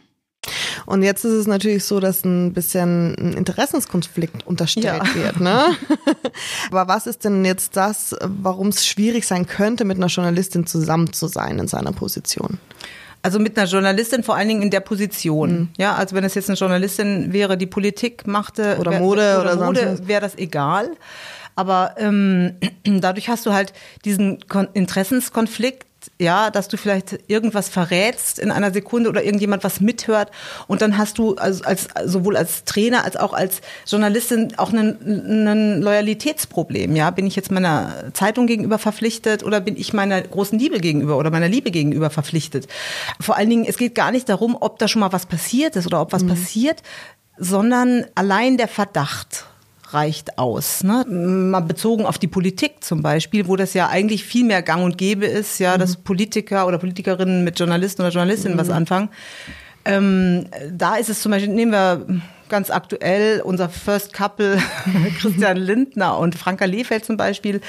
Und 0.85 1.03
jetzt 1.03 1.23
ist 1.25 1.33
es 1.33 1.47
natürlich 1.47 1.83
so, 1.85 1.99
dass 1.99 2.23
ein 2.25 2.53
bisschen 2.53 3.13
ein 3.15 3.33
Interessenskonflikt 3.33 4.45
unterstellt 4.47 4.85
Ja. 4.85 5.15
wird. 5.15 5.39
Ne? 5.39 5.65
Aber 6.71 6.87
was 6.87 7.07
ist 7.07 7.23
denn 7.25 7.45
jetzt 7.45 7.75
das, 7.77 8.15
warum 8.21 8.67
es 8.69 8.85
schwierig 8.85 9.27
sein 9.27 9.45
könnte, 9.47 9.85
mit 9.85 9.97
einer 9.97 10.07
Journalistin 10.07 10.65
zusammen 10.65 11.13
zu 11.13 11.27
sein 11.27 11.59
in 11.59 11.67
seiner 11.67 11.91
Position? 11.91 12.57
Also 13.23 13.37
mit 13.37 13.55
einer 13.57 13.67
Journalistin 13.67 14.23
vor 14.23 14.35
allen 14.35 14.47
Dingen 14.47 14.63
in 14.63 14.71
der 14.71 14.79
Position. 14.79 15.51
Mhm. 15.51 15.69
Ja, 15.77 15.93
also 15.95 16.15
wenn 16.15 16.23
es 16.23 16.33
jetzt 16.33 16.49
eine 16.49 16.57
Journalistin 16.57 17.31
wäre, 17.33 17.55
die 17.57 17.67
Politik 17.67 18.25
machte 18.25 18.77
Oder 18.79 18.91
wär- 18.91 18.99
Mode 18.99 19.37
oder 19.39 19.57
sonst 19.57 19.79
Mode, 19.85 20.07
wäre 20.07 20.21
das 20.21 20.35
egal. 20.37 20.89
Aber 21.55 21.95
ähm, 21.97 22.53
dadurch 22.85 23.29
hast 23.29 23.45
du 23.45 23.53
halt 23.53 23.73
diesen 24.05 24.39
Kon 24.47 24.67
Interessenskonflikt, 24.73 25.85
ja, 26.19 26.49
dass 26.49 26.67
du 26.67 26.77
vielleicht 26.77 27.19
irgendwas 27.27 27.69
verrätst 27.69 28.39
in 28.39 28.51
einer 28.51 28.71
Sekunde 28.71 29.09
oder 29.09 29.23
irgendjemand 29.23 29.63
was 29.63 29.81
mithört 29.81 30.31
und 30.67 30.81
dann 30.81 30.97
hast 30.97 31.17
du 31.17 31.35
also 31.35 31.63
als 31.63 31.87
sowohl 32.05 32.37
als 32.37 32.63
Trainer 32.63 33.03
als 33.03 33.17
auch 33.17 33.33
als 33.33 33.61
Journalistin 33.85 34.53
auch 34.57 34.71
ein, 34.73 35.81
Loyalitätsproblem. 35.81 36.95
Ja, 36.95 37.11
bin 37.11 37.27
ich 37.27 37.35
jetzt 37.35 37.51
meiner 37.51 38.13
Zeitung 38.13 38.47
gegenüber 38.47 38.79
verpflichtet 38.79 39.43
oder 39.43 39.59
bin 39.59 39.75
ich 39.75 39.93
meiner 39.93 40.21
großen 40.21 40.57
Liebe 40.57 40.79
gegenüber 40.79 41.17
oder 41.17 41.29
meiner 41.29 41.47
Liebe 41.47 41.71
gegenüber 41.71 42.09
verpflichtet? 42.09 42.67
Vor 43.19 43.37
allen 43.37 43.49
Dingen, 43.49 43.65
es 43.65 43.77
geht 43.77 43.95
gar 43.95 44.11
nicht 44.11 44.29
darum, 44.29 44.57
ob 44.59 44.79
da 44.79 44.87
schon 44.87 44.99
mal 44.99 45.11
was 45.11 45.25
passiert 45.25 45.75
ist 45.75 45.85
oder 45.85 46.01
ob 46.01 46.13
was 46.13 46.25
passiert, 46.25 46.81
sondern 47.37 48.05
allein 48.15 48.57
der 48.57 48.67
Verdacht 48.67 49.45
reicht 49.93 50.37
aus. 50.37 50.83
Ne? 50.83 51.05
Mal 51.07 51.61
bezogen 51.61 52.05
auf 52.05 52.17
die 52.17 52.27
Politik 52.27 52.83
zum 52.83 53.01
Beispiel, 53.01 53.47
wo 53.47 53.55
das 53.55 53.73
ja 53.73 53.89
eigentlich 53.89 54.23
viel 54.23 54.45
mehr 54.45 54.61
gang 54.61 54.83
und 54.83 54.97
gäbe 54.97 55.25
ist, 55.25 55.59
ja, 55.59 55.77
dass 55.77 55.97
Politiker 55.97 56.67
oder 56.67 56.77
Politikerinnen 56.77 57.43
mit 57.43 57.59
Journalisten 57.59 58.01
oder 58.01 58.11
Journalistinnen 58.11 58.57
was 58.57 58.69
anfangen. 58.69 59.09
Ähm, 59.85 60.45
da 60.71 60.95
ist 60.95 61.09
es 61.09 61.21
zum 61.21 61.31
Beispiel, 61.31 61.53
nehmen 61.53 61.71
wir 61.71 62.05
ganz 62.49 62.69
aktuell 62.69 63.41
unser 63.41 63.69
First 63.69 64.13
Couple, 64.13 64.57
Christian 65.19 65.57
Lindner 65.57 66.17
und 66.17 66.35
Franka 66.35 66.65
Lehfeld 66.65 67.05
zum 67.05 67.17
Beispiel. 67.17 67.61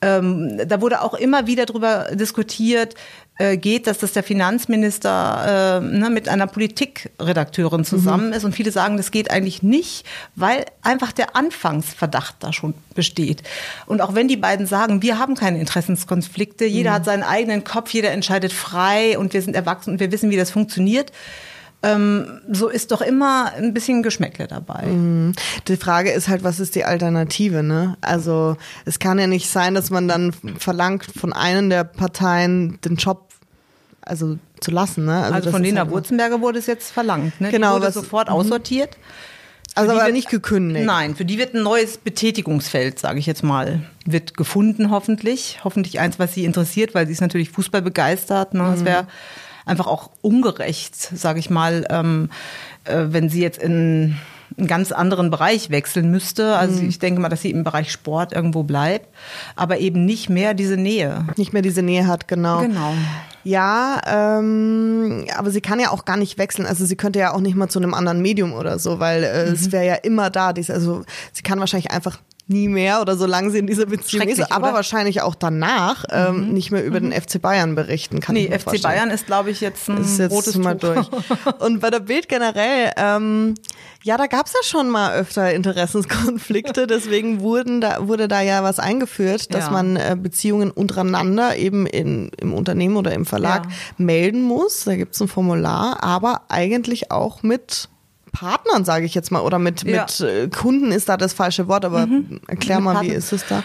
Ähm, 0.00 0.60
da 0.66 0.80
wurde 0.80 1.02
auch 1.02 1.14
immer 1.14 1.46
wieder 1.46 1.66
drüber 1.66 2.08
diskutiert, 2.12 2.94
äh, 3.38 3.56
geht 3.56 3.86
das, 3.86 3.98
dass 3.98 4.12
der 4.12 4.24
Finanzminister 4.24 5.80
äh, 5.80 5.84
ne, 5.84 6.10
mit 6.10 6.28
einer 6.28 6.48
Politikredakteurin 6.48 7.84
zusammen 7.84 8.32
ist. 8.32 8.44
Und 8.44 8.52
viele 8.52 8.72
sagen, 8.72 8.96
das 8.96 9.12
geht 9.12 9.30
eigentlich 9.30 9.62
nicht, 9.62 10.04
weil 10.34 10.64
einfach 10.82 11.12
der 11.12 11.36
Anfangsverdacht 11.36 12.36
da 12.40 12.52
schon 12.52 12.74
besteht. 12.94 13.44
Und 13.86 14.00
auch 14.00 14.14
wenn 14.14 14.26
die 14.26 14.36
beiden 14.36 14.66
sagen, 14.66 15.02
wir 15.02 15.18
haben 15.18 15.36
keine 15.36 15.60
Interessenskonflikte, 15.60 16.64
jeder 16.64 16.92
hat 16.92 17.04
seinen 17.04 17.22
eigenen 17.22 17.62
Kopf, 17.62 17.90
jeder 17.90 18.10
entscheidet 18.10 18.52
frei 18.52 19.16
und 19.16 19.32
wir 19.32 19.42
sind 19.42 19.54
erwachsen 19.54 19.92
und 19.92 20.00
wir 20.00 20.10
wissen, 20.10 20.30
wie 20.30 20.36
das 20.36 20.50
funktioniert. 20.50 21.12
Ähm, 21.80 22.40
so 22.50 22.68
ist 22.68 22.90
doch 22.90 23.00
immer 23.00 23.52
ein 23.56 23.72
bisschen 23.72 24.02
Geschmäckle 24.02 24.48
dabei. 24.48 24.82
Die 25.68 25.76
Frage 25.76 26.10
ist 26.10 26.26
halt, 26.26 26.42
was 26.42 26.58
ist 26.58 26.74
die 26.74 26.84
Alternative, 26.84 27.62
ne? 27.62 27.96
Also 28.00 28.56
es 28.84 28.98
kann 28.98 29.20
ja 29.20 29.28
nicht 29.28 29.48
sein, 29.48 29.74
dass 29.74 29.90
man 29.90 30.08
dann 30.08 30.32
verlangt 30.58 31.04
von 31.04 31.32
einen 31.32 31.70
der 31.70 31.84
Parteien 31.84 32.80
den 32.80 32.96
Job 32.96 33.27
also 34.08 34.38
zu 34.60 34.70
lassen, 34.70 35.04
ne? 35.04 35.22
Also, 35.22 35.40
das 35.40 35.50
von 35.52 35.62
Lena 35.62 35.82
halt- 35.82 35.90
Wurzenberger 35.90 36.40
wurde 36.40 36.58
es 36.58 36.66
jetzt 36.66 36.90
verlangt. 36.90 37.40
Ne? 37.40 37.50
Genau, 37.50 37.74
Die 37.74 37.80
wurde 37.82 37.86
was- 37.88 37.94
sofort 37.94 38.28
aussortiert. 38.30 38.96
Also 39.74 39.92
aber 39.92 40.04
wird, 40.04 40.12
nicht 40.14 40.30
gekündigt. 40.30 40.86
Nein, 40.86 41.14
für 41.14 41.24
die 41.24 41.38
wird 41.38 41.54
ein 41.54 41.62
neues 41.62 41.98
Betätigungsfeld, 41.98 42.98
sage 42.98 43.20
ich 43.20 43.26
jetzt 43.26 43.44
mal, 43.44 43.82
wird 44.04 44.36
gefunden 44.36 44.90
hoffentlich. 44.90 45.60
Hoffentlich 45.62 46.00
eins, 46.00 46.18
was 46.18 46.34
sie 46.34 46.44
interessiert, 46.44 46.94
weil 46.96 47.06
sie 47.06 47.12
ist 47.12 47.20
natürlich 47.20 47.50
Fußball 47.50 47.82
begeistert. 47.82 48.54
Ne? 48.54 48.62
Das 48.72 48.84
wäre 48.84 49.06
einfach 49.66 49.86
auch 49.86 50.10
ungerecht, 50.20 50.96
sage 50.96 51.38
ich 51.38 51.48
mal, 51.50 51.86
ähm, 51.90 52.30
äh, 52.84 53.04
wenn 53.08 53.28
sie 53.28 53.40
jetzt 53.42 53.62
in 53.62 54.16
einen 54.56 54.66
ganz 54.66 54.90
anderen 54.90 55.30
Bereich 55.30 55.70
wechseln 55.70 56.10
müsste. 56.10 56.56
Also 56.56 56.82
ich 56.82 56.98
denke 56.98 57.20
mal, 57.20 57.28
dass 57.28 57.42
sie 57.42 57.50
im 57.50 57.62
Bereich 57.62 57.92
Sport 57.92 58.32
irgendwo 58.32 58.62
bleibt, 58.64 59.06
aber 59.54 59.78
eben 59.78 60.06
nicht 60.06 60.28
mehr 60.30 60.54
diese 60.54 60.76
Nähe. 60.78 61.26
Nicht 61.36 61.52
mehr 61.52 61.62
diese 61.62 61.82
Nähe 61.82 62.06
hat, 62.08 62.26
genau. 62.26 62.62
Genau. 62.62 62.94
Ja, 63.44 64.00
ähm, 64.06 65.26
aber 65.36 65.50
sie 65.50 65.60
kann 65.60 65.80
ja 65.80 65.90
auch 65.90 66.04
gar 66.04 66.16
nicht 66.16 66.38
wechseln. 66.38 66.66
Also 66.66 66.84
sie 66.84 66.96
könnte 66.96 67.18
ja 67.18 67.32
auch 67.32 67.40
nicht 67.40 67.56
mal 67.56 67.68
zu 67.68 67.78
einem 67.78 67.94
anderen 67.94 68.20
Medium 68.20 68.52
oder 68.52 68.78
so, 68.78 68.98
weil 69.00 69.24
äh, 69.24 69.46
Mhm. 69.46 69.52
es 69.54 69.72
wäre 69.72 69.86
ja 69.86 69.94
immer 69.94 70.30
da. 70.30 70.52
Dies, 70.52 70.70
also 70.70 71.04
sie 71.32 71.42
kann 71.42 71.60
wahrscheinlich 71.60 71.90
einfach 71.90 72.18
nie 72.48 72.68
mehr 72.68 73.00
oder 73.00 73.16
solange 73.16 73.50
sie 73.50 73.58
in 73.58 73.66
dieser 73.66 73.86
Beziehung 73.86 74.26
ist, 74.26 74.40
aber 74.50 74.58
oder? 74.64 74.70
Mhm. 74.70 74.74
wahrscheinlich 74.76 75.20
auch 75.22 75.34
danach 75.34 76.04
ähm, 76.10 76.52
nicht 76.52 76.70
mehr 76.70 76.84
über 76.84 76.98
den 76.98 77.12
FC 77.12 77.40
Bayern 77.40 77.74
berichten 77.74 78.20
kann. 78.20 78.34
Nee, 78.34 78.44
ich 78.44 78.50
mir 78.50 78.58
FC 78.58 78.64
vorstellen. 78.64 78.94
Bayern 78.94 79.10
ist, 79.10 79.26
glaube 79.26 79.50
ich, 79.50 79.60
jetzt 79.60 79.88
ein 79.88 79.98
ist 79.98 80.18
jetzt 80.18 80.32
rotes 80.32 80.56
mal 80.56 80.76
Tuch. 80.78 80.94
durch. 80.94 81.08
Und 81.60 81.80
bei 81.80 81.90
der 81.90 82.00
Bild 82.00 82.28
generell, 82.28 82.90
ähm, 82.96 83.54
ja, 84.02 84.16
da 84.16 84.26
gab's 84.26 84.52
ja 84.54 84.62
schon 84.66 84.88
mal 84.88 85.12
öfter 85.14 85.52
Interessenskonflikte, 85.52 86.86
deswegen 86.88 87.40
wurden 87.40 87.80
da, 87.80 88.06
wurde 88.08 88.28
da 88.28 88.40
ja 88.40 88.62
was 88.62 88.78
eingeführt, 88.78 89.52
dass 89.52 89.66
Ja. 89.66 89.70
man 89.70 89.96
äh, 89.96 90.16
Beziehungen 90.18 90.70
untereinander 90.70 91.56
eben 91.56 91.86
in, 91.86 92.30
im 92.40 92.54
Unternehmen 92.54 92.96
oder 92.96 93.12
im 93.12 93.26
Verlag 93.26 93.64
Ja. 93.66 93.70
melden 93.98 94.42
muss. 94.42 94.84
Da 94.84 94.96
gibt's 94.96 95.20
ein 95.20 95.28
Formular, 95.28 96.02
aber 96.02 96.42
eigentlich 96.48 97.10
auch 97.10 97.42
mit 97.42 97.88
Partnern, 98.38 98.84
sage 98.84 99.04
ich 99.04 99.14
jetzt 99.14 99.30
mal, 99.32 99.40
oder 99.40 99.58
mit, 99.58 99.82
Ja. 99.82 100.06
Mhm. 100.20 100.26
mit 100.26 100.30
äh, 100.30 100.48
Kunden 100.48 100.92
ist 100.92 101.08
da 101.08 101.16
das 101.16 101.32
falsche 101.32 101.66
Wort, 101.68 101.84
aber 101.84 102.06
erklär 102.46 102.76
Mit 102.76 102.84
mal, 102.84 103.02
wie 103.02 103.08
ist 103.08 103.32
es 103.32 103.44
da? 103.48 103.62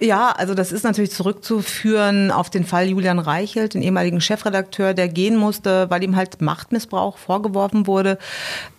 Ja, 0.00 0.30
also 0.36 0.54
das 0.54 0.72
ist 0.72 0.82
natürlich 0.82 1.12
zurückzuführen 1.12 2.32
auf 2.32 2.50
den 2.50 2.64
Fall 2.64 2.88
Julian 2.88 3.20
Reichelt, 3.20 3.74
den 3.74 3.82
ehemaligen 3.82 4.20
Chefredakteur, 4.20 4.94
der 4.94 5.06
gehen 5.08 5.36
musste, 5.36 5.88
weil 5.90 6.02
ihm 6.02 6.16
halt 6.16 6.40
Machtmissbrauch 6.42 7.18
vorgeworfen 7.18 7.86
wurde. 7.86 8.18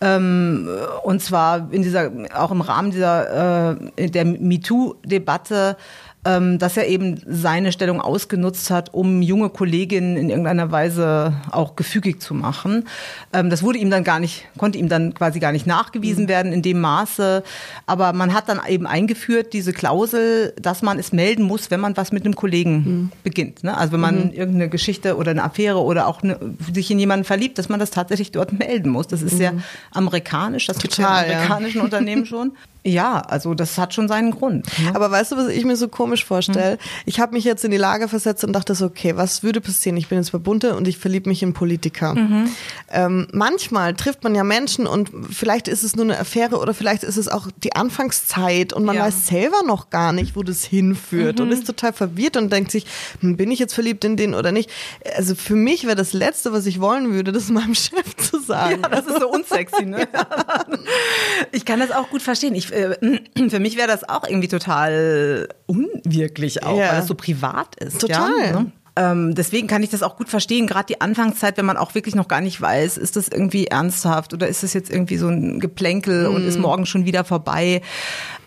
Ähm, 0.02 0.68
und 1.02 1.22
zwar 1.22 1.68
in 1.72 1.82
dieser, 1.82 2.10
auch 2.34 2.50
im 2.50 2.60
Rahmen 2.60 2.90
dieser 2.90 3.72
äh, 3.96 4.10
der 4.10 4.26
MeToo-Debatte, 4.26 5.78
ähm, 6.24 6.58
dass 6.58 6.76
er 6.76 6.86
eben 6.86 7.20
seine 7.26 7.72
Stellung 7.72 8.00
ausgenutzt 8.00 8.70
hat, 8.70 8.92
um 8.94 9.22
junge 9.22 9.50
Kolleginnen 9.50 10.16
in 10.16 10.30
irgendeiner 10.30 10.70
Weise 10.70 11.34
auch 11.50 11.76
gefügig 11.76 12.20
zu 12.20 12.34
machen. 12.34 12.84
Ähm, 13.32 13.50
das 13.50 13.62
wurde 13.62 13.78
ihm 13.78 13.90
dann 13.90 14.04
gar 14.04 14.20
nicht, 14.20 14.46
konnte 14.56 14.78
ihm 14.78 14.88
dann 14.88 15.14
quasi 15.14 15.40
gar 15.40 15.52
nicht 15.52 15.66
nachgewiesen 15.66 16.28
werden 16.28 16.52
in 16.52 16.62
dem 16.62 16.80
Maße. 16.80 17.42
Aber 17.86 18.12
man 18.12 18.32
hat 18.32 18.48
dann 18.48 18.60
eben 18.66 18.86
eingeführt, 18.86 19.52
diese 19.52 19.72
Klausel, 19.72 20.54
dass 20.60 20.82
man 20.82 20.98
es 20.98 21.12
melden 21.12 21.44
muss, 21.44 21.70
wenn 21.70 21.80
man 21.80 21.96
was 21.96 22.12
mit 22.12 22.24
einem 22.24 22.36
Kollegen 22.36 23.12
beginnt. 23.22 23.64
Ne? 23.64 23.76
Also 23.76 23.92
wenn 23.92 24.00
man 24.00 24.32
irgendeine 24.32 24.68
Geschichte 24.68 25.16
oder 25.16 25.30
eine 25.32 25.44
Affäre 25.44 25.82
oder 25.82 26.06
auch 26.06 26.22
eine, 26.22 26.38
sich 26.72 26.90
in 26.90 26.98
jemanden 26.98 27.24
verliebt, 27.24 27.58
dass 27.58 27.68
man 27.68 27.80
das 27.80 27.90
tatsächlich 27.90 28.32
dort 28.32 28.52
melden 28.52 28.90
muss. 28.90 29.06
Das 29.08 29.22
ist 29.22 29.36
sehr 29.36 29.54
amerikanisch, 29.90 30.66
das 30.66 30.78
gibt 30.78 30.92
es 30.92 30.98
ja 30.98 31.06
Total, 31.06 31.24
in 31.24 31.30
ja. 31.30 31.36
amerikanischen 31.38 31.80
Unternehmen 31.80 32.26
schon. 32.26 32.52
Ja, 32.86 33.20
also 33.20 33.54
das 33.54 33.78
hat 33.78 33.94
schon 33.94 34.08
seinen 34.08 34.30
Grund. 34.30 34.66
Ne? 34.78 34.94
Aber 34.94 35.10
weißt 35.10 35.32
du, 35.32 35.36
was 35.36 35.48
ich 35.48 35.64
mir 35.64 35.74
so 35.76 35.88
komisch 35.88 36.24
vorstelle? 36.24 36.72
Hm. 36.72 36.78
Ich 37.06 37.18
habe 37.18 37.32
mich 37.32 37.44
jetzt 37.44 37.64
in 37.64 37.70
die 37.70 37.78
Lage 37.78 38.08
versetzt 38.08 38.44
und 38.44 38.52
dachte 38.52 38.74
so, 38.74 38.84
okay, 38.84 39.16
was 39.16 39.42
würde 39.42 39.62
passieren? 39.62 39.96
Ich 39.96 40.08
bin 40.08 40.18
jetzt 40.18 40.32
bei 40.32 40.38
Bunte 40.38 40.76
und 40.76 40.86
ich 40.86 40.98
verliebe 40.98 41.30
mich 41.30 41.42
in 41.42 41.54
Politiker. 41.54 42.14
Mhm. 42.14 42.50
Ähm, 42.90 43.26
manchmal 43.32 43.94
trifft 43.94 44.22
man 44.22 44.34
ja 44.34 44.44
Menschen 44.44 44.86
und 44.86 45.10
vielleicht 45.30 45.66
ist 45.66 45.82
es 45.82 45.96
nur 45.96 46.04
eine 46.04 46.18
Affäre 46.18 46.58
oder 46.58 46.74
vielleicht 46.74 47.04
ist 47.04 47.16
es 47.16 47.28
auch 47.28 47.48
die 47.62 47.74
Anfangszeit 47.74 48.74
und 48.74 48.84
man 48.84 48.96
Ja. 48.96 49.02
Mhm. 49.02 49.06
weiß 49.06 49.26
selber 49.28 49.62
noch 49.64 49.88
gar 49.88 50.12
nicht, 50.12 50.36
wo 50.36 50.42
das 50.42 50.62
hinführt 50.62 51.40
und 51.40 51.50
ist 51.52 51.66
total 51.66 51.94
verwirrt 51.94 52.36
und 52.36 52.52
denkt 52.52 52.70
sich, 52.70 52.84
hm, 53.20 53.38
bin 53.38 53.50
ich 53.50 53.58
jetzt 53.58 53.72
verliebt 53.72 54.04
in 54.04 54.18
den 54.18 54.34
oder 54.34 54.52
nicht? 54.52 54.68
Also 55.16 55.34
für 55.34 55.56
mich 55.56 55.84
wäre 55.84 55.96
das 55.96 56.12
Letzte, 56.12 56.52
was 56.52 56.66
ich 56.66 56.80
wollen 56.80 57.12
würde, 57.14 57.32
das 57.32 57.48
meinem 57.48 57.74
Chef 57.74 58.14
zu 58.16 58.40
sagen. 58.40 58.82
Ja, 58.82 58.88
das 58.90 59.06
ist 59.06 59.20
so 59.20 59.30
unsexy, 59.30 59.86
ne? 59.86 60.06
ich 61.52 61.64
kann 61.64 61.80
das 61.80 61.90
auch 61.90 62.10
gut 62.10 62.20
verstehen. 62.22 62.54
Ich, 62.54 62.73
äh, 62.74 63.20
für 63.50 63.60
mich 63.60 63.76
wäre 63.76 63.88
das 63.88 64.08
auch 64.08 64.24
irgendwie 64.28 64.48
total 64.48 65.48
unwirklich 65.66 66.62
auch, 66.62 66.76
Ja. 66.78 66.90
weil 66.90 66.96
das 66.98 67.06
so 67.06 67.14
privat 67.14 67.76
ist. 67.76 68.00
Total. 68.00 68.30
Ja, 68.44 68.60
ne? 68.60 68.72
ähm, 68.96 69.34
deswegen 69.34 69.66
kann 69.66 69.82
ich 69.82 69.90
das 69.90 70.02
auch 70.02 70.16
gut 70.16 70.28
verstehen, 70.28 70.66
gerade 70.66 70.86
die 70.86 71.00
Anfangszeit, 71.00 71.56
wenn 71.56 71.64
man 71.66 71.76
auch 71.76 71.94
wirklich 71.94 72.14
noch 72.14 72.28
gar 72.28 72.40
nicht 72.40 72.60
weiß, 72.60 72.96
ist 72.96 73.16
das 73.16 73.28
irgendwie 73.28 73.66
ernsthaft 73.66 74.32
oder 74.34 74.46
ist 74.48 74.62
das 74.62 74.72
jetzt 74.72 74.90
irgendwie 74.90 75.16
so 75.16 75.28
ein 75.28 75.58
Geplänkel 75.60 76.26
und 76.28 76.42
Mhm. 76.42 76.48
ist 76.48 76.58
morgen 76.58 76.86
schon 76.86 77.04
wieder 77.04 77.24
vorbei. 77.24 77.80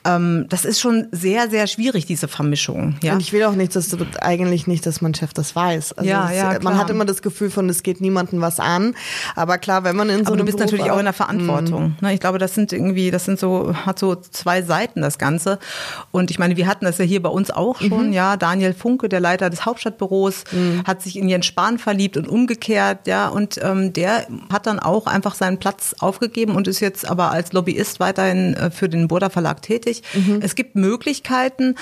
Ähm, 0.06 0.46
das 0.50 0.66
ist 0.66 0.80
schon 0.80 1.08
sehr, 1.12 1.50
sehr 1.50 1.68
schwierig, 1.68 2.06
diese 2.06 2.27
Vermischung. 2.27 2.96
Ja? 3.04 3.13
Und 3.13 3.20
ich 3.22 3.34
will 3.34 3.44
auch 3.44 3.54
nicht, 3.54 3.75
dass 3.75 3.89
eigentlich 4.22 4.68
nicht, 4.68 4.86
dass 4.86 5.01
mein 5.01 5.13
Chef 5.13 5.34
das 5.34 5.56
weiß. 5.56 5.94
Also 5.94 6.10
Ja, 6.10 6.27
das, 6.27 6.36
ja, 6.36 6.44
man 6.51 6.60
klar. 6.60 6.77
hat 6.77 6.89
immer 6.89 7.06
das 7.06 7.22
Gefühl 7.22 7.50
von, 7.50 7.68
es 7.70 7.84
geht 7.84 8.01
niemandem 8.01 8.42
was 8.42 8.60
an. 8.60 8.96
Aber 9.36 9.58
klar, 9.58 9.84
wenn 9.84 9.96
man 9.96 10.10
in 10.10 10.20
so 10.20 10.27
Aber 10.27 10.38
du 10.38 10.46
bist 10.46 10.58
Beruf 10.58 10.72
natürlich 10.72 10.92
auch 10.92 11.00
in 11.00 11.06
der 11.06 11.13
Mhm. 11.13 11.18
Verantwortung. 11.18 11.96
Ne, 12.01 12.13
Ich 12.13 12.20
glaube, 12.20 12.38
das 12.38 12.54
sind 12.56 12.72
irgendwie, 12.74 13.12
das 13.12 13.25
sind 13.25 13.39
so, 13.39 13.74
hat 13.86 14.00
so 14.00 14.16
zwei 14.16 14.62
Seiten 14.62 15.01
das 15.01 15.18
Ganze. 15.18 15.60
Und 16.12 16.32
ich 16.32 16.39
meine, 16.39 16.56
wir 16.58 16.68
hatten 16.68 16.86
das 16.86 16.98
ja 17.00 17.06
hier 17.06 17.22
bei 17.22 17.30
uns 17.30 17.51
auch 17.51 17.82
Mhm. 17.82 17.88
schon, 17.89 18.13
ja. 18.13 18.38
Daniel 18.38 18.74
Funke, 18.74 19.10
der 19.10 19.20
Leiter 19.20 19.50
des 19.50 19.66
Hauptstadtbüros, 19.66 20.44
hat 20.86 21.01
sich 21.01 21.18
in 21.18 21.27
Jens 21.30 21.46
Spahn 21.46 21.77
verliebt 21.80 22.18
und 22.18 22.27
umgekehrt, 22.27 23.08
ja. 23.08 23.27
Und 23.27 23.60
ähm, 23.63 23.94
der 23.94 24.27
hat 24.51 24.68
dann 24.68 24.80
auch 24.80 25.08
einfach 25.08 25.36
seinen 25.36 25.58
Platz 25.58 25.96
aufgegeben 26.00 26.56
und 26.56 26.68
ist 26.68 26.80
jetzt 26.80 27.08
aber 27.08 27.32
als 27.32 27.54
Lobbyist 27.54 28.00
weiterhin 28.00 28.54
äh, 28.54 28.72
für 28.72 28.89
den 28.89 29.08
Burda 29.08 29.30
Verlag 29.30 29.62
tätig. 29.62 29.97
Mhm. 30.13 30.39
Es 30.42 30.56
gibt 30.56 30.75
Möglichkeiten. 30.75 31.75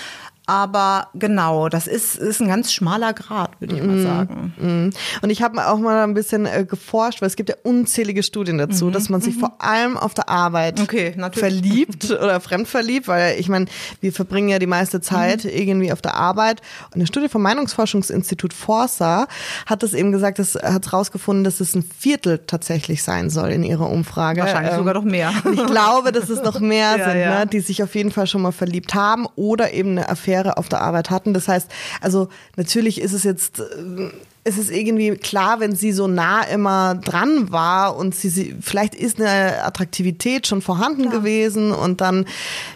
Aber 0.47 1.07
genau, 1.15 1.69
das 1.69 1.87
ist, 1.87 2.15
ist 2.17 2.39
ein 2.39 2.47
ganz 2.47 2.71
schmaler 2.71 3.13
Grad, 3.13 3.59
würde 3.59 3.75
ich 3.75 3.81
Mhm. 3.81 3.87
mal 3.87 4.01
sagen. 4.03 4.53
Mhm. 4.59 4.89
Und 5.21 5.29
ich 5.31 5.41
habe 5.41 5.67
auch 5.67 5.79
mal 5.79 6.03
ein 6.03 6.13
bisschen 6.13 6.45
äh, 6.45 6.65
geforscht, 6.69 7.21
weil 7.21 7.27
es 7.27 7.35
gibt 7.35 7.49
ja 7.49 7.55
unzählige 7.63 8.21
Studien 8.21 8.57
dazu, 8.59 8.91
dass 8.91 9.09
man 9.09 9.21
sich 9.21 9.35
vor 9.35 9.55
allem 9.59 9.97
auf 9.97 10.13
der 10.13 10.29
Arbeit 10.29 10.77
Mhm. 10.77 10.83
Okay, 10.83 11.15
verliebt 11.31 12.11
oder 12.11 12.39
fremdverliebt, 12.39 13.07
weil 13.07 13.39
ich 13.39 13.49
meine, 13.49 13.65
wir 14.01 14.13
verbringen 14.13 14.49
ja 14.49 14.59
die 14.59 14.67
meiste 14.67 15.01
Zeit 15.01 15.43
Mhm. 15.45 15.49
irgendwie 15.51 15.91
auf 15.91 16.01
der 16.01 16.13
Arbeit. 16.15 16.61
Und 16.89 16.95
eine 16.95 17.07
Studie 17.07 17.27
vom 17.29 17.41
Meinungsforschungsinstitut 17.41 18.53
Forsa 18.53 19.27
hat 19.65 19.81
das 19.81 19.93
eben 19.93 20.11
gesagt, 20.11 20.37
das 20.37 20.53
hat 20.55 20.93
rausgefunden, 20.93 21.43
dass 21.43 21.59
es 21.59 21.75
ein 21.75 21.83
Viertel 21.97 22.39
tatsächlich 22.45 23.01
sein 23.01 23.29
soll 23.31 23.49
in 23.49 23.63
ihrer 23.63 23.89
Umfrage. 23.89 24.41
Wahrscheinlich 24.41 24.73
Ähm, 24.73 24.77
sogar 24.79 24.93
noch 24.93 25.03
mehr. 25.03 25.31
Ich 25.51 25.65
glaube, 25.65 26.11
dass 26.11 26.29
es 26.29 26.43
noch 26.43 26.59
mehr 26.59 26.97
Ja, 26.97 27.09
sind, 27.09 27.19
ja. 27.19 27.39
Ne, 27.39 27.47
die 27.47 27.61
sich 27.61 27.81
auf 27.81 27.95
jeden 27.95 28.11
Fall 28.11 28.27
schon 28.27 28.43
mal 28.43 28.51
verliebt 28.51 28.93
haben 28.93 29.25
oder 29.35 29.73
eben 29.73 29.91
eine 29.91 30.07
Affäre 30.09 30.34
auf 30.43 30.69
der 30.69 30.81
Arbeit 30.81 31.09
hatten. 31.09 31.33
Das 31.33 31.47
heißt, 31.47 31.69
also 32.01 32.29
natürlich 32.55 33.01
ist 33.01 33.13
es 33.13 33.23
jetzt, 33.23 33.59
äh, 33.59 34.11
es 34.47 34.59
ist 34.59 34.69
irgendwie 34.69 35.09
klar, 35.15 35.59
wenn 35.59 35.75
sie 35.75 35.91
so 35.91 36.07
nah 36.07 36.43
immer 36.43 36.93
dran 36.93 37.51
war 37.51 37.95
und 37.97 38.13
sie, 38.13 38.29
sie 38.29 38.55
vielleicht 38.61 38.93
ist 38.93 39.19
eine 39.19 39.63
Attraktivität 39.63 40.45
schon 40.45 40.61
vorhanden 40.61 41.09
gewesen 41.09 41.71
und 41.71 41.99
dann, 41.99 42.25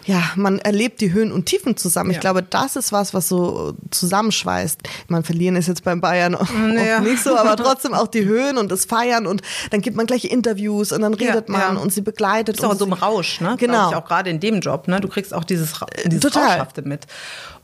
ja, 0.04 0.20
man 0.34 0.58
erlebt 0.58 1.00
die 1.00 1.12
Höhen 1.12 1.30
und 1.30 1.46
Tiefen 1.46 1.76
zusammen. 1.76 2.10
Ich 2.10 2.16
Ja. 2.16 2.20
glaube, 2.22 2.42
das 2.42 2.74
ist 2.74 2.90
was, 2.90 3.14
was 3.14 3.28
so 3.28 3.74
zusammenschweißt. 3.92 4.80
Man 5.06 5.22
verlieren 5.22 5.54
ist 5.54 5.68
jetzt 5.68 5.84
beim 5.84 6.00
Bayern 6.00 6.36
Naja. 6.74 6.98
nicht 7.00 7.22
so, 7.22 7.36
aber 7.36 7.54
trotzdem 7.56 7.94
auch 7.94 8.08
die 8.08 8.24
Höhen 8.24 8.58
und 8.58 8.72
das 8.72 8.84
Feiern 8.84 9.28
und 9.28 9.42
dann 9.70 9.80
gibt 9.80 9.96
man 9.96 10.06
gleich 10.06 10.24
Interviews 10.24 10.90
und 10.90 11.02
dann 11.02 11.12
Ja, 11.12 11.28
redet 11.30 11.48
man 11.48 11.76
ja. 11.76 11.80
und 11.80 11.92
sie 11.92 12.00
begleitet. 12.00 12.56
bist 12.56 12.64
auch 12.64 12.74
so 12.76 12.86
sie- 12.86 12.92
Rausch, 13.00 13.40
ne? 13.40 13.54
Genau. 13.60 13.90
Ich 13.90 13.96
auch 13.96 14.04
gerade 14.04 14.28
in 14.28 14.40
dem 14.40 14.58
Job, 14.58 14.88
ne? 14.88 15.00
Du 15.00 15.06
kriegst 15.06 15.32
auch 15.32 15.44
dieses, 15.44 15.72
dieses 16.04 16.20
total. 16.20 16.48
Rauschhafte 16.48 16.82
mit. 16.82 17.06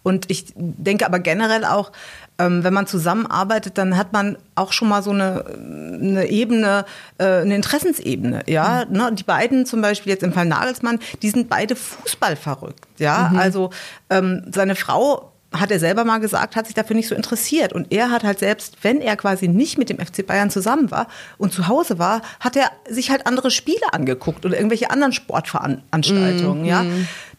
Und 0.07 0.31
ich 0.31 0.53
denke 0.55 1.05
aber 1.05 1.19
generell 1.19 1.65
auch, 1.65 1.91
ähm, 2.39 2.63
wenn 2.63 2.73
man 2.73 2.87
zusammenarbeitet, 2.87 3.77
dann 3.77 3.97
hat 3.97 4.13
man 4.13 4.39
auch 4.55 4.73
schon 4.73 4.89
mal 4.89 5.03
so 5.03 5.11
eine, 5.11 5.45
eine 5.47 6.29
Ebene, 6.29 6.85
äh, 7.19 7.25
eine 7.25 7.57
Interessensebene, 7.57 8.45
ja. 8.47 8.85
Mhm. 8.89 8.97
Ne? 8.97 9.11
Die 9.15 9.25
beiden 9.25 9.67
zum 9.67 9.83
Beispiel 9.83 10.13
jetzt 10.13 10.23
im 10.23 10.33
Fall 10.33 10.47
Nagelsmann, 10.47 11.01
die 11.23 11.31
sind 11.31 11.49
beide 11.49 11.75
Fußball 11.75 12.37
verrückt, 12.37 12.87
ja. 12.99 13.31
Mhm. 13.33 13.39
Also 13.39 13.71
ähm, 14.09 14.45
seine 14.55 14.77
Frau 14.77 15.33
hat 15.61 15.71
er 15.71 15.79
selber 15.79 16.05
mal 16.05 16.19
gesagt, 16.19 16.57
hat 16.57 16.67
sich 16.67 16.75
dafür 16.75 16.97
nicht 16.97 17.09
so 17.09 17.15
interessiert. 17.15 17.73
Und 17.73 17.93
er 17.93 18.11
hat 18.11 18.25
halt 18.25 18.39
selbst, 18.39 18.77
wenn 18.83 19.01
er 19.01 19.17
quasi 19.17 19.49
nicht 19.49 19.79
mit 19.79 19.89
dem 19.91 19.99
FC 19.99 20.27
Bayern 20.27 20.51
zusammen 20.51 20.91
war 20.91 21.09
und 21.39 21.53
zu 21.53 21.69
Hause 21.69 21.99
war, 21.99 22.23
hat 22.41 22.57
er 22.57 22.71
sich 22.89 23.11
halt 23.11 23.27
andere 23.27 23.51
Spiele 23.51 23.93
angeguckt 23.93 24.45
oder 24.45 24.57
irgendwelche 24.57 24.91
anderen 24.91 25.13
Sportveranstaltungen, 25.13 26.65
ja. 26.65 26.85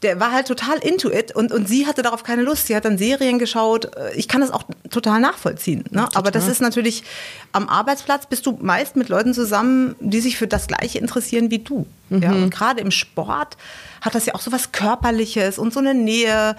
Der 0.03 0.19
war 0.19 0.31
halt 0.31 0.47
total 0.47 0.77
into 0.77 1.09
it 1.09 1.35
und, 1.35 1.51
und 1.51 1.67
sie 1.67 1.87
hatte 1.87 2.03
darauf 2.03 2.21
keine 2.21 2.43
Lust. 2.43 2.67
Sie 2.67 2.75
hat 2.75 2.85
dann 2.85 2.99
Serien 2.99 3.39
geschaut. 3.39 3.89
Ich 4.15 4.27
kann 4.27 4.41
das 4.41 4.51
auch 4.51 4.63
total 4.91 5.19
nachvollziehen. 5.19 5.85
Ne? 5.89 6.07
Aber 6.13 6.29
das 6.29 6.47
ist 6.47 6.61
natürlich, 6.61 7.03
am 7.51 7.67
Arbeitsplatz 7.67 8.27
bist 8.27 8.45
du 8.45 8.59
meist 8.61 8.95
mit 8.95 9.09
Leuten 9.09 9.33
zusammen, 9.33 9.95
die 9.99 10.21
sich 10.21 10.37
für 10.37 10.45
das 10.45 10.67
Gleiche 10.67 10.99
interessieren 10.99 11.49
wie 11.49 11.59
du. 11.59 11.87
Ja? 12.11 12.31
Und 12.31 12.51
gerade 12.51 12.79
im 12.79 12.91
Sport 12.91 13.57
hat 14.01 14.13
das 14.13 14.27
ja 14.27 14.35
auch 14.35 14.41
so 14.41 14.51
was 14.51 14.71
Körperliches 14.71 15.57
und 15.57 15.73
so 15.73 15.79
eine 15.79 15.95
Nähe. 15.95 16.55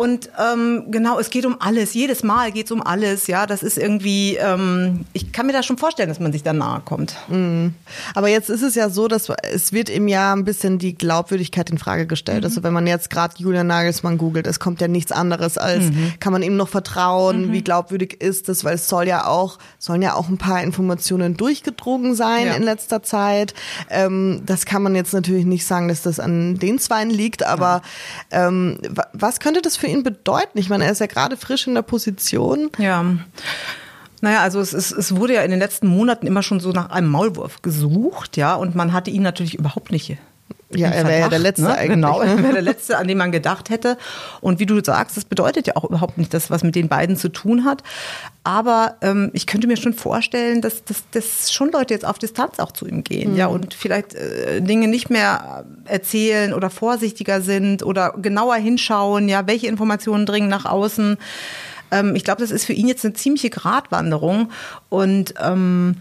Und 0.00 0.30
ähm, 0.38 0.84
genau, 0.90 1.18
es 1.18 1.28
geht 1.28 1.44
um 1.44 1.56
alles. 1.60 1.92
Jedes 1.92 2.22
Mal 2.22 2.52
geht 2.52 2.64
es 2.64 2.72
um 2.72 2.82
alles. 2.82 3.26
Ja, 3.26 3.44
das 3.44 3.62
ist 3.62 3.76
irgendwie, 3.76 4.36
ähm, 4.36 5.04
ich 5.12 5.30
kann 5.30 5.44
mir 5.44 5.52
das 5.52 5.66
schon 5.66 5.76
vorstellen, 5.76 6.08
dass 6.08 6.18
man 6.18 6.32
sich 6.32 6.42
da 6.42 6.54
nahe 6.54 6.80
kommt. 6.80 7.16
Mhm. 7.28 7.74
Aber 8.14 8.28
jetzt 8.28 8.48
ist 8.48 8.62
es 8.62 8.74
ja 8.74 8.88
so, 8.88 9.08
dass 9.08 9.28
es 9.42 9.74
wird 9.74 9.90
im 9.90 10.08
Jahr 10.08 10.34
ein 10.34 10.46
bisschen 10.46 10.78
die 10.78 10.94
Glaubwürdigkeit 10.94 11.68
in 11.68 11.76
Frage 11.76 12.06
gestellt. 12.06 12.40
Mhm. 12.40 12.44
Also 12.46 12.62
wenn 12.62 12.72
man 12.72 12.86
jetzt 12.86 13.10
gerade 13.10 13.34
Julian 13.36 13.66
Nagelsmann 13.66 14.16
googelt, 14.16 14.46
es 14.46 14.58
kommt 14.58 14.80
ja 14.80 14.88
nichts 14.88 15.12
anderes 15.12 15.58
als, 15.58 15.84
mhm. 15.84 16.14
kann 16.18 16.32
man 16.32 16.42
ihm 16.42 16.56
noch 16.56 16.70
vertrauen? 16.70 17.48
Mhm. 17.48 17.52
Wie 17.52 17.62
glaubwürdig 17.62 18.22
ist 18.22 18.48
das? 18.48 18.64
Weil 18.64 18.76
es 18.76 18.88
soll 18.88 19.06
ja 19.06 19.26
auch, 19.26 19.58
sollen 19.78 20.00
ja 20.00 20.14
auch 20.14 20.30
ein 20.30 20.38
paar 20.38 20.62
Informationen 20.62 21.36
durchgedrungen 21.36 22.14
sein 22.14 22.46
ja. 22.46 22.54
in 22.54 22.62
letzter 22.62 23.02
Zeit. 23.02 23.52
Ähm, 23.90 24.44
das 24.46 24.64
kann 24.64 24.82
man 24.82 24.94
jetzt 24.94 25.12
natürlich 25.12 25.44
nicht 25.44 25.66
sagen, 25.66 25.88
dass 25.88 26.00
das 26.00 26.18
an 26.18 26.54
den 26.54 26.78
Zweien 26.78 27.10
liegt, 27.10 27.44
aber 27.44 27.82
ja. 28.32 28.48
ähm, 28.48 28.78
was 29.12 29.40
könnte 29.40 29.60
das 29.60 29.76
für 29.76 29.89
ihn 29.90 30.02
bedeuten? 30.02 30.58
Ich 30.58 30.68
meine, 30.68 30.84
er 30.84 30.92
ist 30.92 31.00
ja 31.00 31.06
gerade 31.06 31.36
frisch 31.36 31.66
in 31.66 31.74
der 31.74 31.82
Position. 31.82 32.70
Ja. 32.78 33.04
Naja, 34.20 34.40
also 34.40 34.60
es, 34.60 34.72
ist, 34.72 34.92
es 34.92 35.16
wurde 35.16 35.34
ja 35.34 35.42
in 35.42 35.50
den 35.50 35.60
letzten 35.60 35.86
Monaten 35.86 36.26
immer 36.26 36.42
schon 36.42 36.60
so 36.60 36.72
nach 36.72 36.90
einem 36.90 37.08
Maulwurf 37.08 37.62
gesucht, 37.62 38.36
ja, 38.36 38.54
und 38.54 38.74
man 38.74 38.92
hatte 38.92 39.10
ihn 39.10 39.22
natürlich 39.22 39.54
überhaupt 39.54 39.90
nicht 39.90 40.18
ja, 40.72 40.88
er 40.88 41.06
wäre 41.06 41.20
ja 41.20 41.28
der 41.28 41.38
Letzte 41.38 41.62
ne? 41.62 41.74
eigentlich. 41.74 41.90
Genau, 41.90 42.20
er 42.20 42.42
wäre 42.42 42.52
der 42.52 42.62
Letzte, 42.62 42.96
an 42.96 43.08
den 43.08 43.18
man 43.18 43.32
gedacht 43.32 43.70
hätte. 43.70 43.98
Und 44.40 44.60
wie 44.60 44.66
du 44.66 44.82
sagst, 44.82 45.16
das 45.16 45.24
bedeutet 45.24 45.66
ja 45.66 45.76
auch 45.76 45.84
überhaupt 45.84 46.16
nicht 46.16 46.32
das, 46.32 46.50
was 46.50 46.62
mit 46.62 46.74
den 46.76 46.88
beiden 46.88 47.16
zu 47.16 47.28
tun 47.28 47.64
hat. 47.64 47.82
Aber 48.44 48.96
ähm, 49.02 49.30
ich 49.32 49.46
könnte 49.46 49.66
mir 49.66 49.76
schon 49.76 49.94
vorstellen, 49.94 50.60
dass, 50.60 50.84
dass, 50.84 51.04
dass 51.10 51.52
schon 51.52 51.72
Leute 51.72 51.94
jetzt 51.94 52.06
auf 52.06 52.18
Distanz 52.18 52.58
auch 52.58 52.72
zu 52.72 52.86
ihm 52.86 53.04
gehen, 53.04 53.32
mhm. 53.32 53.36
ja, 53.36 53.46
und 53.46 53.74
vielleicht 53.74 54.14
äh, 54.14 54.60
Dinge 54.60 54.88
nicht 54.88 55.10
mehr 55.10 55.64
erzählen 55.84 56.54
oder 56.54 56.70
vorsichtiger 56.70 57.40
sind 57.40 57.82
oder 57.82 58.14
genauer 58.20 58.56
hinschauen, 58.56 59.28
ja, 59.28 59.46
welche 59.46 59.66
Informationen 59.66 60.24
dringen 60.24 60.48
nach 60.48 60.64
außen. 60.64 61.18
Ähm, 61.90 62.14
ich 62.14 62.24
glaube, 62.24 62.40
das 62.40 62.50
ist 62.50 62.64
für 62.64 62.72
ihn 62.72 62.88
jetzt 62.88 63.04
eine 63.04 63.14
ziemliche 63.14 63.50
Gratwanderung 63.50 64.50
und 64.88 65.34
ähm, 65.40 65.96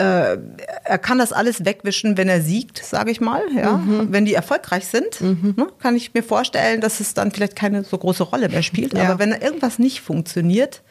äh, 0.00 0.38
er 0.84 0.98
kann 0.98 1.18
das 1.18 1.32
alles 1.32 1.64
wegwischen, 1.64 2.16
wenn 2.16 2.28
er 2.28 2.40
siegt, 2.40 2.82
sage 2.84 3.10
ich 3.10 3.20
mal. 3.20 3.42
Ja? 3.54 3.76
Mhm. 3.76 4.08
Wenn 4.10 4.24
die 4.24 4.34
erfolgreich 4.34 4.86
sind, 4.86 5.20
mhm. 5.20 5.54
ne, 5.56 5.66
kann 5.78 5.94
ich 5.94 6.14
mir 6.14 6.22
vorstellen, 6.22 6.80
dass 6.80 7.00
es 7.00 7.12
dann 7.12 7.30
vielleicht 7.30 7.54
keine 7.54 7.84
so 7.84 7.98
große 7.98 8.22
Rolle 8.22 8.48
mehr 8.48 8.62
spielt. 8.62 8.94
Ja. 8.94 9.04
Aber 9.04 9.18
wenn 9.18 9.32
irgendwas 9.32 9.78
nicht 9.78 10.00
funktioniert, 10.00 10.82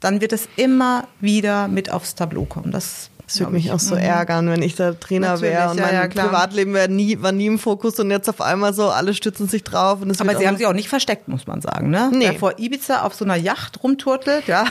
dann 0.00 0.20
wird 0.20 0.32
es 0.32 0.48
immer 0.56 1.08
wieder 1.20 1.68
mit 1.68 1.90
aufs 1.90 2.14
Tableau 2.14 2.44
kommen. 2.44 2.70
Das 2.70 3.10
das 3.32 3.40
würde 3.40 3.52
mich 3.52 3.72
auch 3.72 3.80
so 3.80 3.94
mhm. 3.94 4.02
ärgern, 4.02 4.50
wenn 4.50 4.60
ich 4.62 4.74
der 4.74 4.98
Trainer 5.00 5.40
wäre 5.40 5.70
und 5.70 5.80
mein 5.80 5.94
ja, 5.94 6.06
Privatleben 6.06 6.74
wär 6.74 6.88
nie, 6.88 7.22
war 7.22 7.32
nie 7.32 7.46
im 7.46 7.58
Fokus 7.58 7.98
und 7.98 8.10
jetzt 8.10 8.28
auf 8.28 8.42
einmal 8.42 8.74
so, 8.74 8.90
alle 8.90 9.14
stützen 9.14 9.48
sich 9.48 9.64
drauf. 9.64 10.00
Aber 10.02 10.36
sie 10.36 10.46
haben 10.46 10.58
sich 10.58 10.66
auch 10.66 10.74
nicht 10.74 10.90
versteckt, 10.90 11.28
muss 11.28 11.46
man 11.46 11.62
sagen. 11.62 11.88
Ne? 11.88 12.10
Nee. 12.12 12.26
Wer 12.26 12.34
vor 12.34 12.58
Ibiza 12.58 13.02
auf 13.02 13.14
so 13.14 13.24
einer 13.24 13.36
Yacht 13.36 13.82
rumturtelt, 13.82 14.48
ja, 14.48 14.66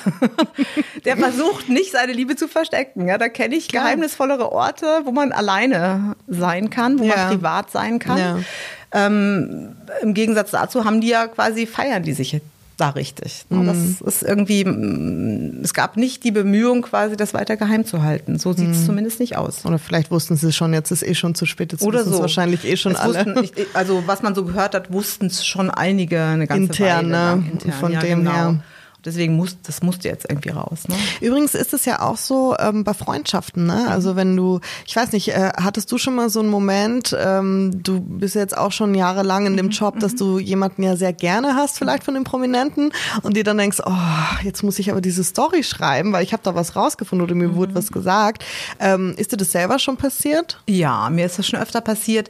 der 1.05 1.17
versucht 1.17 1.69
nicht, 1.69 1.91
seine 1.91 2.13
Liebe 2.13 2.35
zu 2.35 2.47
verstecken. 2.47 3.07
Ja? 3.07 3.17
Da 3.17 3.29
kenne 3.29 3.55
ich 3.55 3.67
geheimnisvollere 3.67 4.51
Orte, 4.51 5.01
wo 5.05 5.11
man 5.11 5.31
alleine 5.31 6.15
sein 6.27 6.69
kann, 6.69 6.99
wo 6.99 7.05
ja. 7.05 7.15
man 7.15 7.29
privat 7.29 7.71
sein 7.71 7.97
kann. 7.97 8.17
Ja. 8.19 8.39
Ähm, 8.93 9.75
Im 10.03 10.13
Gegensatz 10.13 10.51
dazu 10.51 10.85
haben 10.85 11.01
die 11.01 11.07
ja 11.07 11.27
quasi, 11.27 11.65
feiern 11.65 12.03
die 12.03 12.13
sich 12.13 12.39
da 12.81 12.89
richtig. 12.89 13.45
Mhm. 13.49 13.67
Das 13.67 14.01
ist 14.01 14.23
irgendwie, 14.23 14.65
mm, 14.65 15.61
es 15.63 15.73
gab 15.73 15.97
nicht 15.97 16.23
die 16.23 16.31
Bemühung, 16.31 16.81
quasi 16.81 17.15
das 17.15 17.33
weiter 17.33 17.55
geheim 17.57 17.85
zu 17.85 18.01
halten. 18.01 18.39
So 18.39 18.53
sieht 18.53 18.71
es 18.71 18.79
mhm. 18.79 18.85
zumindest 18.85 19.19
nicht 19.19 19.37
aus. 19.37 19.65
Oder 19.65 19.79
vielleicht 19.79 20.11
wussten 20.11 20.35
sie 20.35 20.51
schon, 20.51 20.73
jetzt 20.73 20.91
ist 20.91 21.03
eh 21.03 21.13
schon 21.13 21.35
zu 21.35 21.45
spät. 21.45 21.71
Jetzt 21.71 21.83
Oder 21.83 22.03
so. 22.03 22.19
wahrscheinlich 22.19 22.65
eh 22.65 22.75
schon 22.75 22.93
es 22.93 22.99
alle. 22.99 23.25
Wussten, 23.35 23.65
also 23.73 24.03
was 24.07 24.23
man 24.23 24.33
so 24.35 24.43
gehört 24.43 24.73
hat, 24.73 24.91
wussten 24.91 25.27
es 25.27 25.45
schon 25.45 25.69
einige 25.69 26.23
eine 26.23 26.47
ganze 26.47 26.63
intern, 26.63 27.11
Weile. 27.11 27.37
Ne? 27.37 27.49
Intern, 27.51 27.71
von 27.73 27.91
ja, 27.91 27.99
dem 27.99 28.19
genau. 28.19 28.31
her. 28.31 28.63
Deswegen 29.03 29.35
muss 29.35 29.57
das 29.63 29.81
musste 29.81 30.07
jetzt 30.07 30.29
irgendwie 30.29 30.49
raus. 30.49 30.87
Ne? 30.87 30.95
Übrigens 31.21 31.55
ist 31.55 31.73
es 31.73 31.85
ja 31.85 32.01
auch 32.01 32.17
so 32.17 32.55
ähm, 32.59 32.83
bei 32.83 32.93
Freundschaften. 32.93 33.65
Ne? 33.65 33.87
Also 33.89 34.15
wenn 34.15 34.35
du, 34.35 34.59
ich 34.85 34.95
weiß 34.95 35.11
nicht, 35.11 35.29
äh, 35.29 35.51
hattest 35.57 35.91
du 35.91 35.97
schon 35.97 36.15
mal 36.15 36.29
so 36.29 36.39
einen 36.39 36.49
Moment? 36.49 37.15
Ähm, 37.19 37.81
du 37.83 37.99
bist 37.99 38.35
jetzt 38.35 38.55
auch 38.55 38.71
schon 38.71 38.93
jahrelang 38.93 39.47
in 39.47 39.57
dem 39.57 39.67
mhm, 39.67 39.71
Job, 39.71 39.99
dass 39.99 40.13
mhm. 40.13 40.17
du 40.17 40.39
jemanden 40.39 40.83
ja 40.83 40.95
sehr 40.95 41.13
gerne 41.13 41.55
hast, 41.55 41.79
vielleicht 41.79 42.03
von 42.03 42.13
den 42.13 42.23
Prominenten, 42.23 42.91
und 43.23 43.35
dir 43.35 43.43
dann 43.43 43.57
denkst, 43.57 43.79
oh, 43.85 44.43
jetzt 44.43 44.63
muss 44.63 44.77
ich 44.77 44.91
aber 44.91 45.01
diese 45.01 45.23
Story 45.23 45.63
schreiben, 45.63 46.13
weil 46.13 46.23
ich 46.23 46.33
habe 46.33 46.43
da 46.43 46.53
was 46.53 46.75
rausgefunden 46.75 47.25
oder 47.25 47.35
mir 47.35 47.49
mhm. 47.49 47.55
wurde 47.55 47.75
was 47.75 47.91
gesagt. 47.91 48.45
Ähm, 48.79 49.15
ist 49.17 49.31
dir 49.31 49.37
das 49.37 49.51
selber 49.51 49.79
schon 49.79 49.97
passiert? 49.97 50.61
Ja, 50.67 51.09
mir 51.09 51.25
ist 51.25 51.39
das 51.39 51.47
schon 51.47 51.59
öfter 51.59 51.81
passiert. 51.81 52.29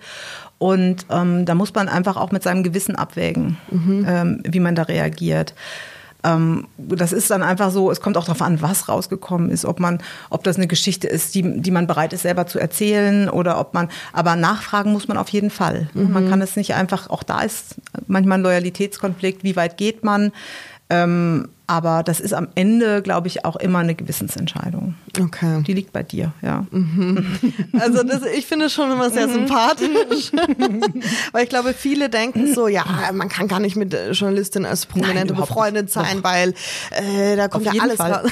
Und 0.58 1.08
ähm, 1.10 1.46
da 1.46 1.56
muss 1.56 1.74
man 1.74 1.90
einfach 1.90 2.18
auch 2.18 2.32
mit 2.32 2.44
seinem 2.44 2.62
Gewissen 2.62 2.96
abwägen, 2.96 3.58
mhm. 3.72 4.06
ähm, 4.08 4.44
wie 4.46 4.60
man 4.60 4.76
da 4.76 4.84
reagiert. 4.84 5.56
Ähm, 6.24 6.68
das 6.78 7.12
ist 7.12 7.32
dann 7.32 7.44
einfach 7.44 7.72
so, 7.72 7.92
es 7.92 8.02
kommt 8.02 8.18
auch 8.18 8.26
darauf 8.26 8.42
an, 8.42 8.62
was 8.62 8.90
rausgekommen 8.90 9.50
ist, 9.50 9.66
ob 9.66 9.80
man, 9.80 10.00
ob 10.30 10.44
das 10.44 10.58
eine 10.58 10.68
Geschichte 10.68 11.08
ist, 11.08 11.36
die, 11.36 11.62
die 11.62 11.72
man 11.72 11.88
bereit 11.88 12.14
ist, 12.14 12.22
selber 12.22 12.48
zu 12.48 12.60
erzählen 12.60 13.30
oder 13.30 13.60
ob 13.60 13.74
man, 13.74 13.90
aber 14.14 14.36
nachfragen 14.36 14.92
muss 14.92 15.08
man 15.08 15.18
auf 15.18 15.30
jeden 15.30 15.50
Fall. 15.50 15.90
Mhm. 15.94 16.12
Man 16.12 16.30
kann 16.30 16.42
es 16.42 16.56
nicht 16.56 16.74
einfach, 16.76 17.10
auch 17.10 17.24
da 17.24 17.42
ist 17.42 17.76
manchmal 18.08 18.40
ein 18.40 18.44
Loyalitätskonflikt, 18.44 19.44
wie 19.44 19.56
weit 19.56 19.78
geht 19.78 20.04
man, 20.04 20.32
ähm, 20.90 21.48
aber 21.68 22.04
das 22.04 22.20
ist 22.20 22.34
am 22.34 22.50
Ende, 22.56 23.02
glaube 23.02 23.28
ich, 23.28 23.46
auch 23.46 23.56
immer 23.56 23.80
eine 23.80 23.96
Gewissensentscheidung. 23.96 24.96
Okay. 25.18 25.64
Die 25.66 25.74
liegt 25.74 25.94
bei 25.94 26.04
dir, 26.04 26.34
ja. 26.42 26.66
Mhm. 26.72 27.26
Also 27.80 28.04
das, 28.04 28.24
ich 28.36 28.46
finde 28.46 28.66
es 28.66 28.74
schon 28.74 28.92
immer 28.92 29.10
sehr 29.10 29.28
mhm. 29.28 29.34
sympathisch. 29.34 30.32
weil 31.32 31.44
ich 31.44 31.50
glaube, 31.50 31.74
viele 31.74 32.10
denken 32.10 32.54
so, 32.54 32.68
ja, 32.68 32.84
man 33.14 33.30
kann 33.30 33.48
gar 33.48 33.60
nicht 33.60 33.78
mit 33.78 33.96
Journalistin 34.12 34.66
als 34.66 34.86
Prominente 34.86 35.34
Nein, 35.34 35.42
befreundet 35.42 35.90
sein, 35.90 36.18
Doch. 36.18 36.24
weil 36.26 36.54
äh, 36.92 37.38
da 37.38 37.48
kommt 37.48 37.68
Auf 37.68 37.74
ja 37.74 37.82
alles 37.82 38.00
raus. 38.00 38.32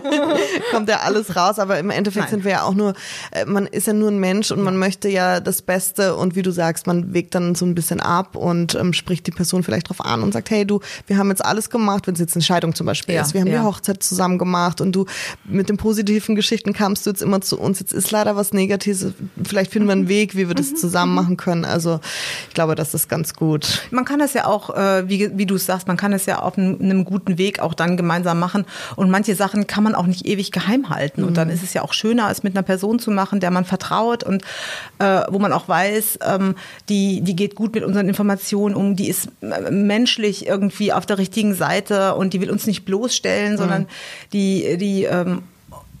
kommt 0.70 0.88
ja 0.88 1.00
alles 1.00 1.36
raus. 1.36 1.58
Aber 1.58 1.78
im 1.78 1.90
Endeffekt 1.90 2.26
Nein. 2.26 2.30
sind 2.30 2.44
wir 2.44 2.52
ja 2.52 2.62
auch 2.62 2.74
nur, 2.74 2.94
äh, 3.32 3.44
man 3.44 3.66
ist 3.66 3.86
ja 3.86 3.92
nur 3.92 4.10
ein 4.10 4.18
Mensch 4.18 4.50
und 4.50 4.62
man 4.62 4.78
möchte 4.78 5.08
ja 5.10 5.40
das 5.40 5.60
Beste 5.60 6.16
und 6.16 6.34
wie 6.34 6.42
du 6.42 6.50
sagst, 6.50 6.86
man 6.86 7.12
wägt 7.12 7.34
dann 7.34 7.54
so 7.54 7.66
ein 7.66 7.74
bisschen 7.74 8.00
ab 8.00 8.36
und 8.36 8.74
ähm, 8.74 8.94
spricht 8.94 9.26
die 9.26 9.32
Person 9.32 9.62
vielleicht 9.62 9.90
drauf 9.90 10.02
an 10.02 10.22
und 10.22 10.32
sagt, 10.32 10.50
hey 10.50 10.64
du, 10.64 10.80
wir 11.06 11.18
haben 11.18 11.28
jetzt 11.28 11.44
alles 11.44 11.68
gemacht, 11.68 12.06
wenn 12.06 12.14
es 12.14 12.20
jetzt 12.20 12.36
eine 12.36 12.42
Scheidung 12.42 12.59
Scheidung 12.60 12.74
zum 12.74 12.86
Beispiel 12.86 13.14
ja, 13.14 13.22
ist. 13.22 13.34
Wir 13.34 13.40
haben 13.40 13.48
ja. 13.48 13.60
die 13.60 13.66
Hochzeit 13.66 14.02
zusammen 14.02 14.38
gemacht 14.38 14.80
und 14.80 14.92
du 14.92 15.06
mit 15.44 15.68
den 15.68 15.76
positiven 15.76 16.34
Geschichten 16.34 16.72
kamst 16.72 17.06
du 17.06 17.10
jetzt 17.10 17.22
immer 17.22 17.40
zu 17.40 17.58
uns. 17.58 17.80
Jetzt 17.80 17.92
ist 17.92 18.10
leider 18.10 18.36
was 18.36 18.52
Negatives. 18.52 19.12
Vielleicht 19.42 19.72
finden 19.72 19.88
wir 19.88 19.92
einen 19.92 20.08
Weg, 20.08 20.36
wie 20.36 20.48
wir 20.48 20.54
das 20.54 20.70
mhm. 20.70 20.76
zusammen 20.76 21.14
machen 21.14 21.36
können. 21.36 21.64
Also 21.64 22.00
ich 22.48 22.54
glaube, 22.54 22.74
das 22.74 22.94
ist 22.94 23.08
ganz 23.08 23.34
gut. 23.34 23.82
Man 23.90 24.04
kann 24.04 24.18
das 24.18 24.34
ja 24.34 24.46
auch, 24.46 24.76
äh, 24.76 25.08
wie, 25.08 25.30
wie 25.36 25.46
du 25.46 25.54
es 25.54 25.66
sagst, 25.66 25.88
man 25.88 25.96
kann 25.96 26.12
es 26.12 26.26
ja 26.26 26.40
auf 26.40 26.58
einem 26.58 27.04
guten 27.04 27.38
Weg 27.38 27.60
auch 27.60 27.74
dann 27.74 27.96
gemeinsam 27.96 28.38
machen. 28.38 28.66
Und 28.96 29.10
manche 29.10 29.34
Sachen 29.34 29.66
kann 29.66 29.84
man 29.84 29.94
auch 29.94 30.06
nicht 30.06 30.26
ewig 30.26 30.52
geheim 30.52 30.90
halten. 30.90 31.24
Und 31.24 31.36
dann 31.36 31.48
mhm. 31.48 31.54
ist 31.54 31.62
es 31.62 31.72
ja 31.72 31.82
auch 31.82 31.92
schöner, 31.92 32.30
es 32.30 32.42
mit 32.42 32.54
einer 32.54 32.62
Person 32.62 32.98
zu 32.98 33.10
machen, 33.10 33.40
der 33.40 33.50
man 33.50 33.64
vertraut 33.64 34.24
und 34.24 34.42
äh, 34.98 35.22
wo 35.30 35.38
man 35.38 35.52
auch 35.52 35.68
weiß, 35.68 36.18
ähm, 36.26 36.54
die, 36.88 37.22
die 37.22 37.36
geht 37.36 37.54
gut 37.54 37.74
mit 37.74 37.84
unseren 37.84 38.08
Informationen 38.08 38.74
um, 38.74 38.96
die 38.96 39.08
ist 39.08 39.28
äh, 39.40 39.70
menschlich 39.70 40.46
irgendwie 40.46 40.92
auf 40.92 41.06
der 41.06 41.18
richtigen 41.18 41.54
Seite 41.54 42.14
und 42.14 42.32
die 42.32 42.40
will 42.40 42.49
uns 42.50 42.60
uns 42.60 42.66
nicht 42.66 42.84
bloßstellen, 42.84 43.56
sondern 43.56 43.82
mhm. 43.82 43.86
die, 44.32 44.76
die 44.76 45.04
ähm, 45.04 45.42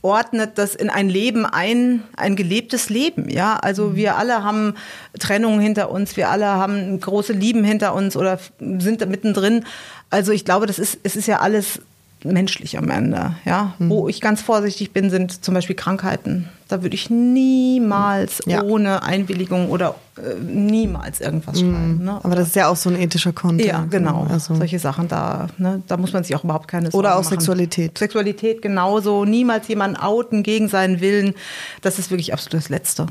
ordnet 0.02 0.56
das 0.56 0.74
in 0.74 0.88
ein 0.88 1.08
Leben 1.08 1.44
ein, 1.44 2.02
ein 2.16 2.36
gelebtes 2.36 2.88
Leben, 2.88 3.28
ja. 3.28 3.56
Also 3.56 3.88
mhm. 3.88 3.96
wir 3.96 4.16
alle 4.16 4.42
haben 4.42 4.74
Trennungen 5.18 5.60
hinter 5.60 5.90
uns, 5.90 6.16
wir 6.16 6.28
alle 6.30 6.46
haben 6.46 7.00
große 7.00 7.32
Lieben 7.32 7.64
hinter 7.64 7.94
uns 7.94 8.16
oder 8.16 8.38
sind 8.58 9.00
da 9.00 9.06
mittendrin. 9.06 9.64
Also 10.10 10.32
ich 10.32 10.44
glaube, 10.44 10.66
das 10.66 10.78
ist, 10.78 10.98
es 11.02 11.16
ist 11.16 11.26
ja 11.26 11.40
alles 11.40 11.80
menschlich 12.24 12.76
am 12.78 12.90
Ende. 12.90 13.34
Ja? 13.44 13.74
Mhm. 13.78 13.90
Wo 13.90 14.08
ich 14.08 14.20
ganz 14.20 14.42
vorsichtig 14.42 14.92
bin, 14.92 15.10
sind 15.10 15.44
zum 15.44 15.54
Beispiel 15.54 15.76
Krankheiten. 15.76 16.48
Da 16.68 16.82
würde 16.82 16.94
ich 16.94 17.10
niemals 17.10 18.42
ja. 18.46 18.62
ohne 18.62 19.02
Einwilligung 19.02 19.70
oder 19.70 19.96
äh, 20.16 20.34
niemals 20.40 21.20
irgendwas 21.20 21.60
mhm. 21.60 21.72
schreiben. 21.72 22.04
Ne? 22.04 22.20
Aber 22.22 22.36
das 22.36 22.48
ist 22.48 22.56
ja 22.56 22.68
auch 22.68 22.76
so 22.76 22.90
ein 22.90 23.00
ethischer 23.00 23.32
Content. 23.32 23.68
Ja, 23.68 23.86
genau. 23.90 24.26
Also. 24.30 24.54
Solche 24.54 24.78
Sachen, 24.78 25.08
da, 25.08 25.48
ne, 25.58 25.82
da 25.88 25.96
muss 25.96 26.12
man 26.12 26.22
sich 26.22 26.36
auch 26.36 26.44
überhaupt 26.44 26.68
keine 26.68 26.90
Sorgen 26.90 26.98
Oder 26.98 27.14
auch 27.14 27.22
machen. 27.24 27.30
Sexualität. 27.30 27.98
Sexualität 27.98 28.62
genauso. 28.62 29.24
Niemals 29.24 29.66
jemanden 29.68 29.96
outen 29.96 30.42
gegen 30.42 30.68
seinen 30.68 31.00
Willen. 31.00 31.34
Das 31.82 31.98
ist 31.98 32.10
wirklich 32.10 32.32
absolut 32.32 32.62
das 32.62 32.68
Letzte. 32.68 33.06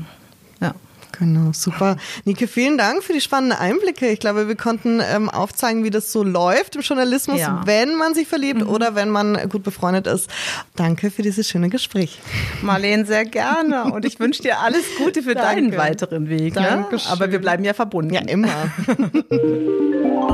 Ja. 0.60 0.74
Genau, 1.18 1.52
super. 1.52 1.96
Nike, 2.24 2.46
vielen 2.46 2.78
Dank 2.78 3.02
für 3.02 3.12
die 3.12 3.20
spannenden 3.20 3.58
Einblicke. 3.58 4.08
Ich 4.08 4.20
glaube, 4.20 4.48
wir 4.48 4.56
konnten 4.56 5.00
ähm, 5.00 5.28
aufzeigen, 5.28 5.84
wie 5.84 5.90
das 5.90 6.12
so 6.12 6.22
läuft 6.22 6.76
im 6.76 6.82
Journalismus, 6.82 7.40
ja. 7.40 7.62
wenn 7.64 7.96
man 7.96 8.14
sich 8.14 8.28
verliebt 8.28 8.62
mhm. 8.62 8.68
oder 8.68 8.94
wenn 8.94 9.10
man 9.10 9.48
gut 9.48 9.62
befreundet 9.62 10.06
ist. 10.06 10.30
Danke 10.76 11.10
für 11.10 11.22
dieses 11.22 11.48
schöne 11.48 11.68
Gespräch. 11.68 12.18
Marlene, 12.62 13.04
sehr 13.04 13.24
gerne. 13.24 13.84
Und 13.92 14.04
ich 14.04 14.20
wünsche 14.20 14.42
dir 14.42 14.60
alles 14.60 14.84
Gute 14.98 15.22
für 15.22 15.34
deinen 15.34 15.76
weiteren 15.76 16.28
Weg. 16.28 16.54
Ne? 16.54 16.86
Aber 17.08 17.30
wir 17.30 17.40
bleiben 17.40 17.64
ja 17.64 17.74
verbunden. 17.74 18.14
Ja, 18.14 18.22
immer. 18.22 18.70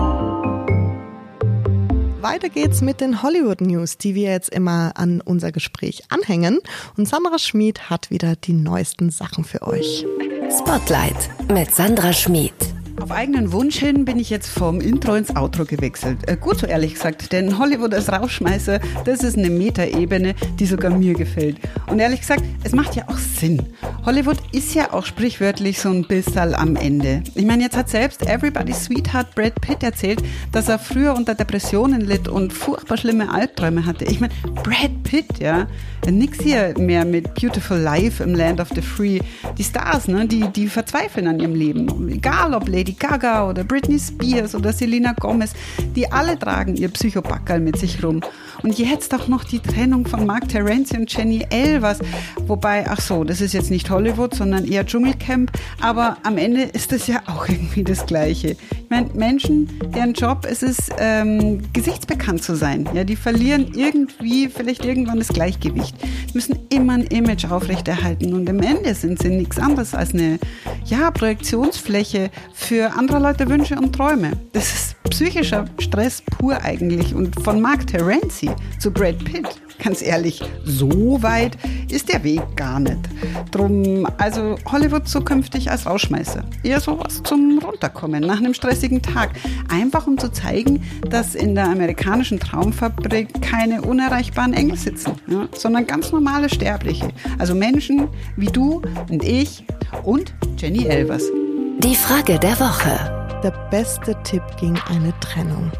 weiter 2.26 2.48
geht's 2.48 2.80
mit 2.80 3.00
den 3.00 3.22
Hollywood 3.22 3.60
News, 3.60 3.98
die 3.98 4.16
wir 4.16 4.32
jetzt 4.32 4.48
immer 4.52 4.94
an 4.96 5.20
unser 5.20 5.52
Gespräch 5.52 6.02
anhängen. 6.08 6.58
Und 6.96 7.06
Sandra 7.06 7.38
Schmid 7.38 7.88
hat 7.88 8.10
wieder 8.10 8.34
die 8.34 8.52
neuesten 8.52 9.10
Sachen 9.10 9.44
für 9.44 9.62
euch. 9.62 10.04
Spotlight 10.50 11.30
mit 11.50 11.74
Sandra 11.74 12.12
Schmid. 12.12 12.75
Auf 13.00 13.10
eigenen 13.10 13.52
Wunsch 13.52 13.76
hin 13.78 14.04
bin 14.04 14.18
ich 14.18 14.30
jetzt 14.30 14.48
vom 14.48 14.80
Intro 14.80 15.14
ins 15.14 15.34
Outro 15.36 15.64
gewechselt. 15.64 16.28
Äh, 16.28 16.36
gut 16.36 16.58
so 16.58 16.66
ehrlich 16.66 16.94
gesagt, 16.94 17.32
denn 17.32 17.58
Hollywood 17.58 17.92
als 17.92 18.10
Rauschmeißer, 18.10 18.80
das 19.04 19.22
ist 19.22 19.36
eine 19.36 19.50
Metaebene, 19.50 20.34
die 20.58 20.66
sogar 20.66 20.90
mir 20.90 21.14
gefällt. 21.14 21.58
Und 21.88 21.98
ehrlich 21.98 22.20
gesagt, 22.20 22.42
es 22.64 22.72
macht 22.72 22.96
ja 22.96 23.04
auch 23.08 23.18
Sinn. 23.18 23.62
Hollywood 24.04 24.38
ist 24.52 24.74
ja 24.74 24.92
auch 24.92 25.04
sprichwörtlich 25.04 25.78
so 25.78 25.90
ein 25.90 26.06
bisschen 26.06 26.54
am 26.54 26.74
Ende. 26.74 27.22
Ich 27.34 27.44
meine, 27.44 27.64
jetzt 27.64 27.76
hat 27.76 27.88
selbst 27.88 28.26
Everybody's 28.26 28.84
Sweetheart 28.84 29.34
Brad 29.34 29.60
Pitt 29.60 29.82
erzählt, 29.82 30.22
dass 30.52 30.68
er 30.68 30.78
früher 30.78 31.14
unter 31.14 31.34
Depressionen 31.34 32.00
litt 32.00 32.28
und 32.28 32.52
furchtbar 32.52 32.96
schlimme 32.96 33.32
Albträume 33.32 33.84
hatte. 33.84 34.06
Ich 34.06 34.20
meine, 34.20 34.32
Brad 34.62 35.02
Pitt, 35.02 35.38
ja, 35.38 35.66
nix 36.10 36.40
hier 36.40 36.74
mehr 36.78 37.04
mit 37.04 37.34
Beautiful 37.34 37.78
Life 37.78 38.22
im 38.22 38.34
Land 38.34 38.60
of 38.60 38.68
the 38.74 38.82
Free. 38.82 39.20
Die 39.58 39.64
Stars, 39.64 40.08
ne, 40.08 40.26
die, 40.26 40.48
die 40.48 40.68
verzweifeln 40.68 41.26
an 41.26 41.40
ihrem 41.40 41.54
Leben. 41.54 42.08
Egal 42.08 42.54
ob 42.54 42.68
Lady 42.68 42.85
Gaga 42.94 43.48
oder 43.48 43.64
Britney 43.64 43.98
Spears 43.98 44.54
oder 44.54 44.72
Selena 44.72 45.12
Gomez, 45.12 45.52
die 45.94 46.10
alle 46.10 46.38
tragen 46.38 46.76
ihr 46.76 46.88
Psychobackerl 46.88 47.60
mit 47.60 47.78
sich 47.78 48.02
rum. 48.02 48.20
Und 48.66 48.80
jetzt 48.80 49.14
auch 49.14 49.28
noch 49.28 49.44
die 49.44 49.60
Trennung 49.60 50.08
von 50.08 50.26
Mark 50.26 50.48
Terenzi 50.48 50.96
und 50.96 51.16
Jenny 51.16 51.46
Elvers. 51.50 52.00
Wobei, 52.48 52.84
ach 52.88 53.00
so, 53.00 53.22
das 53.22 53.40
ist 53.40 53.52
jetzt 53.52 53.70
nicht 53.70 53.88
Hollywood, 53.90 54.34
sondern 54.34 54.64
eher 54.64 54.84
Dschungelcamp. 54.84 55.52
Aber 55.80 56.16
am 56.24 56.36
Ende 56.36 56.62
ist 56.62 56.90
das 56.90 57.06
ja 57.06 57.22
auch 57.26 57.48
irgendwie 57.48 57.84
das 57.84 58.06
Gleiche. 58.06 58.56
Ich 58.72 58.90
meine, 58.90 59.08
Menschen, 59.14 59.70
deren 59.94 60.14
Job 60.14 60.44
ist 60.44 60.64
es, 60.64 60.88
ähm, 60.98 61.62
gesichtsbekannt 61.72 62.42
zu 62.42 62.56
sein. 62.56 62.88
Ja, 62.92 63.04
die 63.04 63.14
verlieren 63.14 63.70
irgendwie 63.72 64.48
vielleicht 64.48 64.84
irgendwann 64.84 65.18
das 65.18 65.28
Gleichgewicht. 65.28 65.94
Müssen 66.34 66.58
immer 66.68 66.94
ein 66.94 67.02
Image 67.02 67.44
aufrechterhalten. 67.44 68.34
Und 68.34 68.50
am 68.50 68.58
Ende 68.58 68.96
sind 68.96 69.22
sie 69.22 69.28
nichts 69.28 69.58
anderes 69.58 69.94
als 69.94 70.12
eine 70.12 70.40
ja, 70.86 71.12
Projektionsfläche 71.12 72.32
für 72.52 72.96
andere 72.96 73.20
Leute 73.20 73.48
Wünsche 73.48 73.76
und 73.76 73.92
Träume. 73.94 74.32
Das 74.52 74.74
ist 74.74 74.96
psychischer 75.10 75.66
Stress 75.78 76.20
pur 76.20 76.60
eigentlich. 76.62 77.14
Und 77.14 77.40
von 77.42 77.60
Mark 77.60 77.86
Terenzi 77.86 78.50
zu 78.78 78.90
Brad 78.90 79.18
Pitt, 79.24 79.46
ganz 79.82 80.02
ehrlich, 80.02 80.42
so 80.64 81.22
weit 81.22 81.56
ist 81.90 82.12
der 82.12 82.22
Weg 82.24 82.42
gar 82.56 82.80
nicht. 82.80 82.98
Drum, 83.50 84.06
also 84.18 84.56
Hollywood 84.66 85.08
zukünftig 85.08 85.70
als 85.70 85.86
Rauschmeißer. 85.86 86.44
Eher 86.62 86.80
sowas 86.80 87.22
zum 87.22 87.58
Runterkommen 87.58 88.22
nach 88.22 88.38
einem 88.38 88.54
stressigen 88.54 89.02
Tag. 89.02 89.30
Einfach 89.68 90.06
um 90.06 90.18
zu 90.18 90.30
zeigen, 90.30 90.82
dass 91.08 91.34
in 91.34 91.54
der 91.54 91.68
amerikanischen 91.68 92.40
Traumfabrik 92.40 93.40
keine 93.42 93.82
unerreichbaren 93.82 94.52
Engel 94.52 94.76
sitzen, 94.76 95.12
ja, 95.26 95.48
sondern 95.54 95.86
ganz 95.86 96.12
normale 96.12 96.48
Sterbliche. 96.48 97.08
Also 97.38 97.54
Menschen 97.54 98.08
wie 98.36 98.46
du 98.46 98.82
und 99.10 99.24
ich 99.24 99.64
und 100.02 100.34
Jenny 100.56 100.86
Elvers. 100.86 101.24
Die 101.78 101.94
Frage 101.94 102.38
der 102.38 102.58
Woche. 102.58 103.16
Der 103.44 103.50
beste 103.70 104.16
Tipp 104.24 104.42
gegen 104.58 104.78
eine 104.88 105.12
Trennung. 105.20 105.70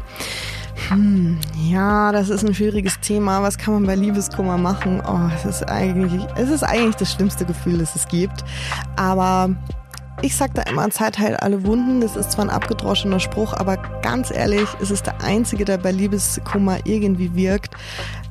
Hm, 0.89 1.37
ja, 1.69 2.11
das 2.11 2.29
ist 2.29 2.45
ein 2.45 2.53
schwieriges 2.53 2.99
Thema. 2.99 3.41
Was 3.41 3.57
kann 3.57 3.73
man 3.73 3.85
bei 3.85 3.95
Liebeskummer 3.95 4.57
machen? 4.57 5.01
Oh, 5.05 5.29
es 5.35 5.45
ist 5.45 5.63
eigentlich, 5.67 6.25
es 6.35 6.49
ist 6.49 6.63
eigentlich 6.63 6.95
das 6.95 7.13
schlimmste 7.13 7.45
Gefühl, 7.45 7.79
das 7.79 7.95
es 7.95 8.07
gibt. 8.07 8.45
Aber 8.95 9.49
ich 10.21 10.35
sag 10.35 10.53
da 10.53 10.63
immer, 10.63 10.89
Zeit 10.89 11.19
heilt 11.19 11.41
alle 11.43 11.65
Wunden. 11.65 12.01
Das 12.01 12.15
ist 12.15 12.31
zwar 12.31 12.45
ein 12.45 12.49
abgedroschener 12.49 13.19
Spruch, 13.19 13.53
aber 13.53 13.77
ganz 14.01 14.31
ehrlich, 14.31 14.67
es 14.81 14.89
ist 14.89 15.05
der 15.05 15.21
einzige, 15.21 15.65
der 15.65 15.77
bei 15.77 15.91
Liebeskummer 15.91 16.77
irgendwie 16.85 17.35
wirkt 17.35 17.75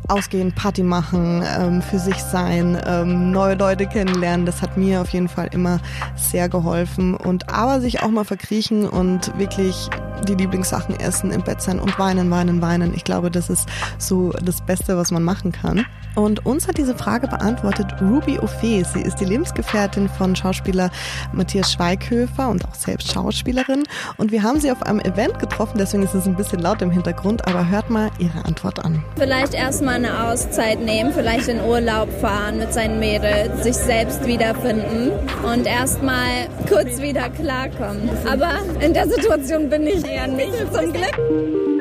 ausgehen, 0.08 0.52
Party 0.52 0.82
machen, 0.82 1.42
ähm, 1.58 1.82
für 1.82 1.98
sich 1.98 2.22
sein, 2.22 2.80
ähm, 2.86 3.32
neue 3.32 3.54
Leute 3.54 3.86
kennenlernen. 3.86 4.46
Das 4.46 4.62
hat 4.62 4.76
mir 4.76 5.00
auf 5.00 5.10
jeden 5.10 5.28
Fall 5.28 5.48
immer 5.52 5.80
sehr 6.14 6.48
geholfen. 6.48 7.14
Und 7.14 7.52
aber 7.52 7.80
sich 7.80 8.02
auch 8.02 8.08
mal 8.08 8.24
verkriechen 8.24 8.88
und 8.88 9.36
wirklich 9.38 9.90
die 10.24 10.34
Lieblingssachen 10.34 10.98
essen, 10.98 11.30
im 11.30 11.42
Bett 11.42 11.62
sein 11.62 11.78
und 11.78 11.98
weinen, 11.98 12.30
weinen, 12.30 12.60
weinen. 12.62 12.94
Ich 12.94 13.04
glaube, 13.04 13.30
das 13.30 13.50
ist 13.50 13.68
so 13.98 14.32
das 14.42 14.60
Beste, 14.60 14.96
was 14.96 15.10
man 15.10 15.22
machen 15.22 15.52
kann. 15.52 15.86
Und 16.16 16.44
uns 16.46 16.66
hat 16.66 16.78
diese 16.78 16.96
Frage 16.96 17.28
beantwortet 17.28 17.86
Ruby 18.00 18.38
Ophé. 18.38 18.84
Sie 18.84 19.02
ist 19.02 19.20
die 19.20 19.26
Lebensgefährtin 19.26 20.08
von 20.08 20.34
Schauspieler 20.34 20.90
Matthias 21.32 21.72
Schweighöfer 21.72 22.48
und 22.48 22.64
auch 22.64 22.74
selbst 22.74 23.12
Schauspielerin. 23.12 23.84
Und 24.16 24.32
wir 24.32 24.42
haben 24.42 24.58
sie 24.58 24.72
auf 24.72 24.82
einem 24.82 25.00
Event 25.00 25.38
getroffen, 25.38 25.76
deswegen 25.78 26.02
ist 26.02 26.14
es 26.14 26.26
ein 26.26 26.34
bisschen 26.34 26.60
laut 26.60 26.80
im 26.80 26.90
Hintergrund, 26.90 27.46
aber 27.46 27.68
hört 27.68 27.90
mal 27.90 28.10
ihre 28.18 28.44
Antwort 28.46 28.82
an. 28.84 29.04
Vielleicht 29.16 29.52
erstmal 29.52 29.96
eine 29.96 30.24
Auszeit 30.24 30.80
nehmen, 30.80 31.12
vielleicht 31.12 31.48
in 31.48 31.60
Urlaub 31.60 32.10
fahren 32.20 32.58
mit 32.58 32.72
seinen 32.72 32.98
Mädels, 32.98 33.62
sich 33.62 33.76
selbst 33.76 34.26
wiederfinden 34.26 35.12
und 35.44 35.66
erstmal 35.66 36.48
kurz 36.66 37.00
wieder 37.02 37.28
klarkommen. 37.28 38.08
Aber 38.26 38.52
in 38.80 38.94
der 38.94 39.06
Situation 39.06 39.68
bin 39.68 39.86
ich 39.86 40.04
eher 40.04 40.26
nicht, 40.26 40.56
zum 40.72 40.92
Glück 40.92 41.75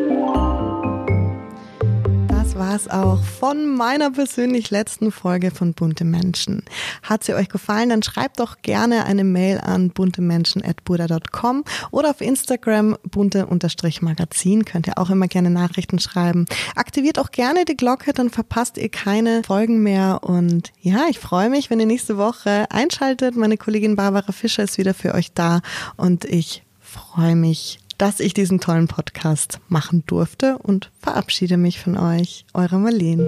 war 2.56 2.76
es 2.76 2.88
auch 2.88 3.22
von 3.22 3.68
meiner 3.76 4.12
persönlich 4.12 4.72
letzten 4.72 5.12
Folge 5.12 5.52
von 5.52 5.74
Bunte 5.74 6.06
Menschen. 6.06 6.63
Hat 7.04 7.24
sie 7.24 7.34
euch 7.34 7.50
gefallen, 7.50 7.89
dann 7.89 8.02
schreibt 8.02 8.39
doch 8.39 8.62
gerne 8.62 9.06
eine 9.06 9.24
Mail 9.26 9.60
an 9.60 9.89
buntemenschen.buda.com 9.89 11.65
oder 11.91 12.12
auf 12.12 12.22
Instagram 12.22 12.98
bunte-magazin 13.04 14.65
könnt 14.65 14.88
ihr 14.88 14.98
auch 14.98 15.10
immer 15.10 15.28
gerne 15.28 15.50
Nachrichten 15.50 16.00
schreiben. 16.00 16.46
Aktiviert 16.76 17.20
auch 17.20 17.32
gerne 17.32 17.65
die 17.65 17.76
Glocke, 17.76 18.13
dann 18.13 18.30
verpasst 18.30 18.78
ihr 18.78 18.89
keine 18.89 19.44
Folgen 19.44 19.84
mehr 19.84 20.22
und 20.24 20.72
ja, 20.82 21.06
ich 21.10 21.20
freue 21.20 21.50
mich, 21.50 21.70
wenn 21.70 21.80
ihr 21.80 21.86
nächste 21.86 22.18
Woche 22.18 22.68
einschaltet. 22.70 23.36
Meine 23.36 23.58
Kollegin 23.58 23.96
Barbara 23.96 24.32
Fischer 24.32 24.63
ist 24.63 24.78
wieder 24.78 24.94
für 24.94 25.13
euch 25.13 25.34
da 25.34 25.62
und 25.98 26.24
ich 26.26 26.63
freue 26.80 27.36
mich 27.36 27.80
dass 27.97 28.19
ich 28.19 28.34
diesen 28.34 28.60
tollen 28.60 28.88
Podcast 28.88 29.60
machen 29.67 30.03
durfte 30.05 30.58
und 30.58 30.91
verabschiede 30.99 31.58
mich 31.58 31.79
von 31.79 31.97
euch. 31.97 32.45
Eure 32.53 32.77
Marlene. 32.77 33.27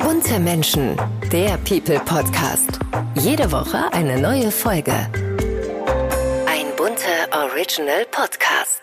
Bunte 0.00 0.40
Menschen, 0.40 0.96
der 1.30 1.56
People 1.58 2.00
Podcast. 2.00 2.78
Jede 3.14 3.52
Woche 3.52 3.92
eine 3.92 4.20
neue 4.20 4.50
Folge. 4.50 4.92
Ein 6.46 6.66
bunter 6.76 7.44
Original 7.44 8.06
Podcast. 8.10 8.79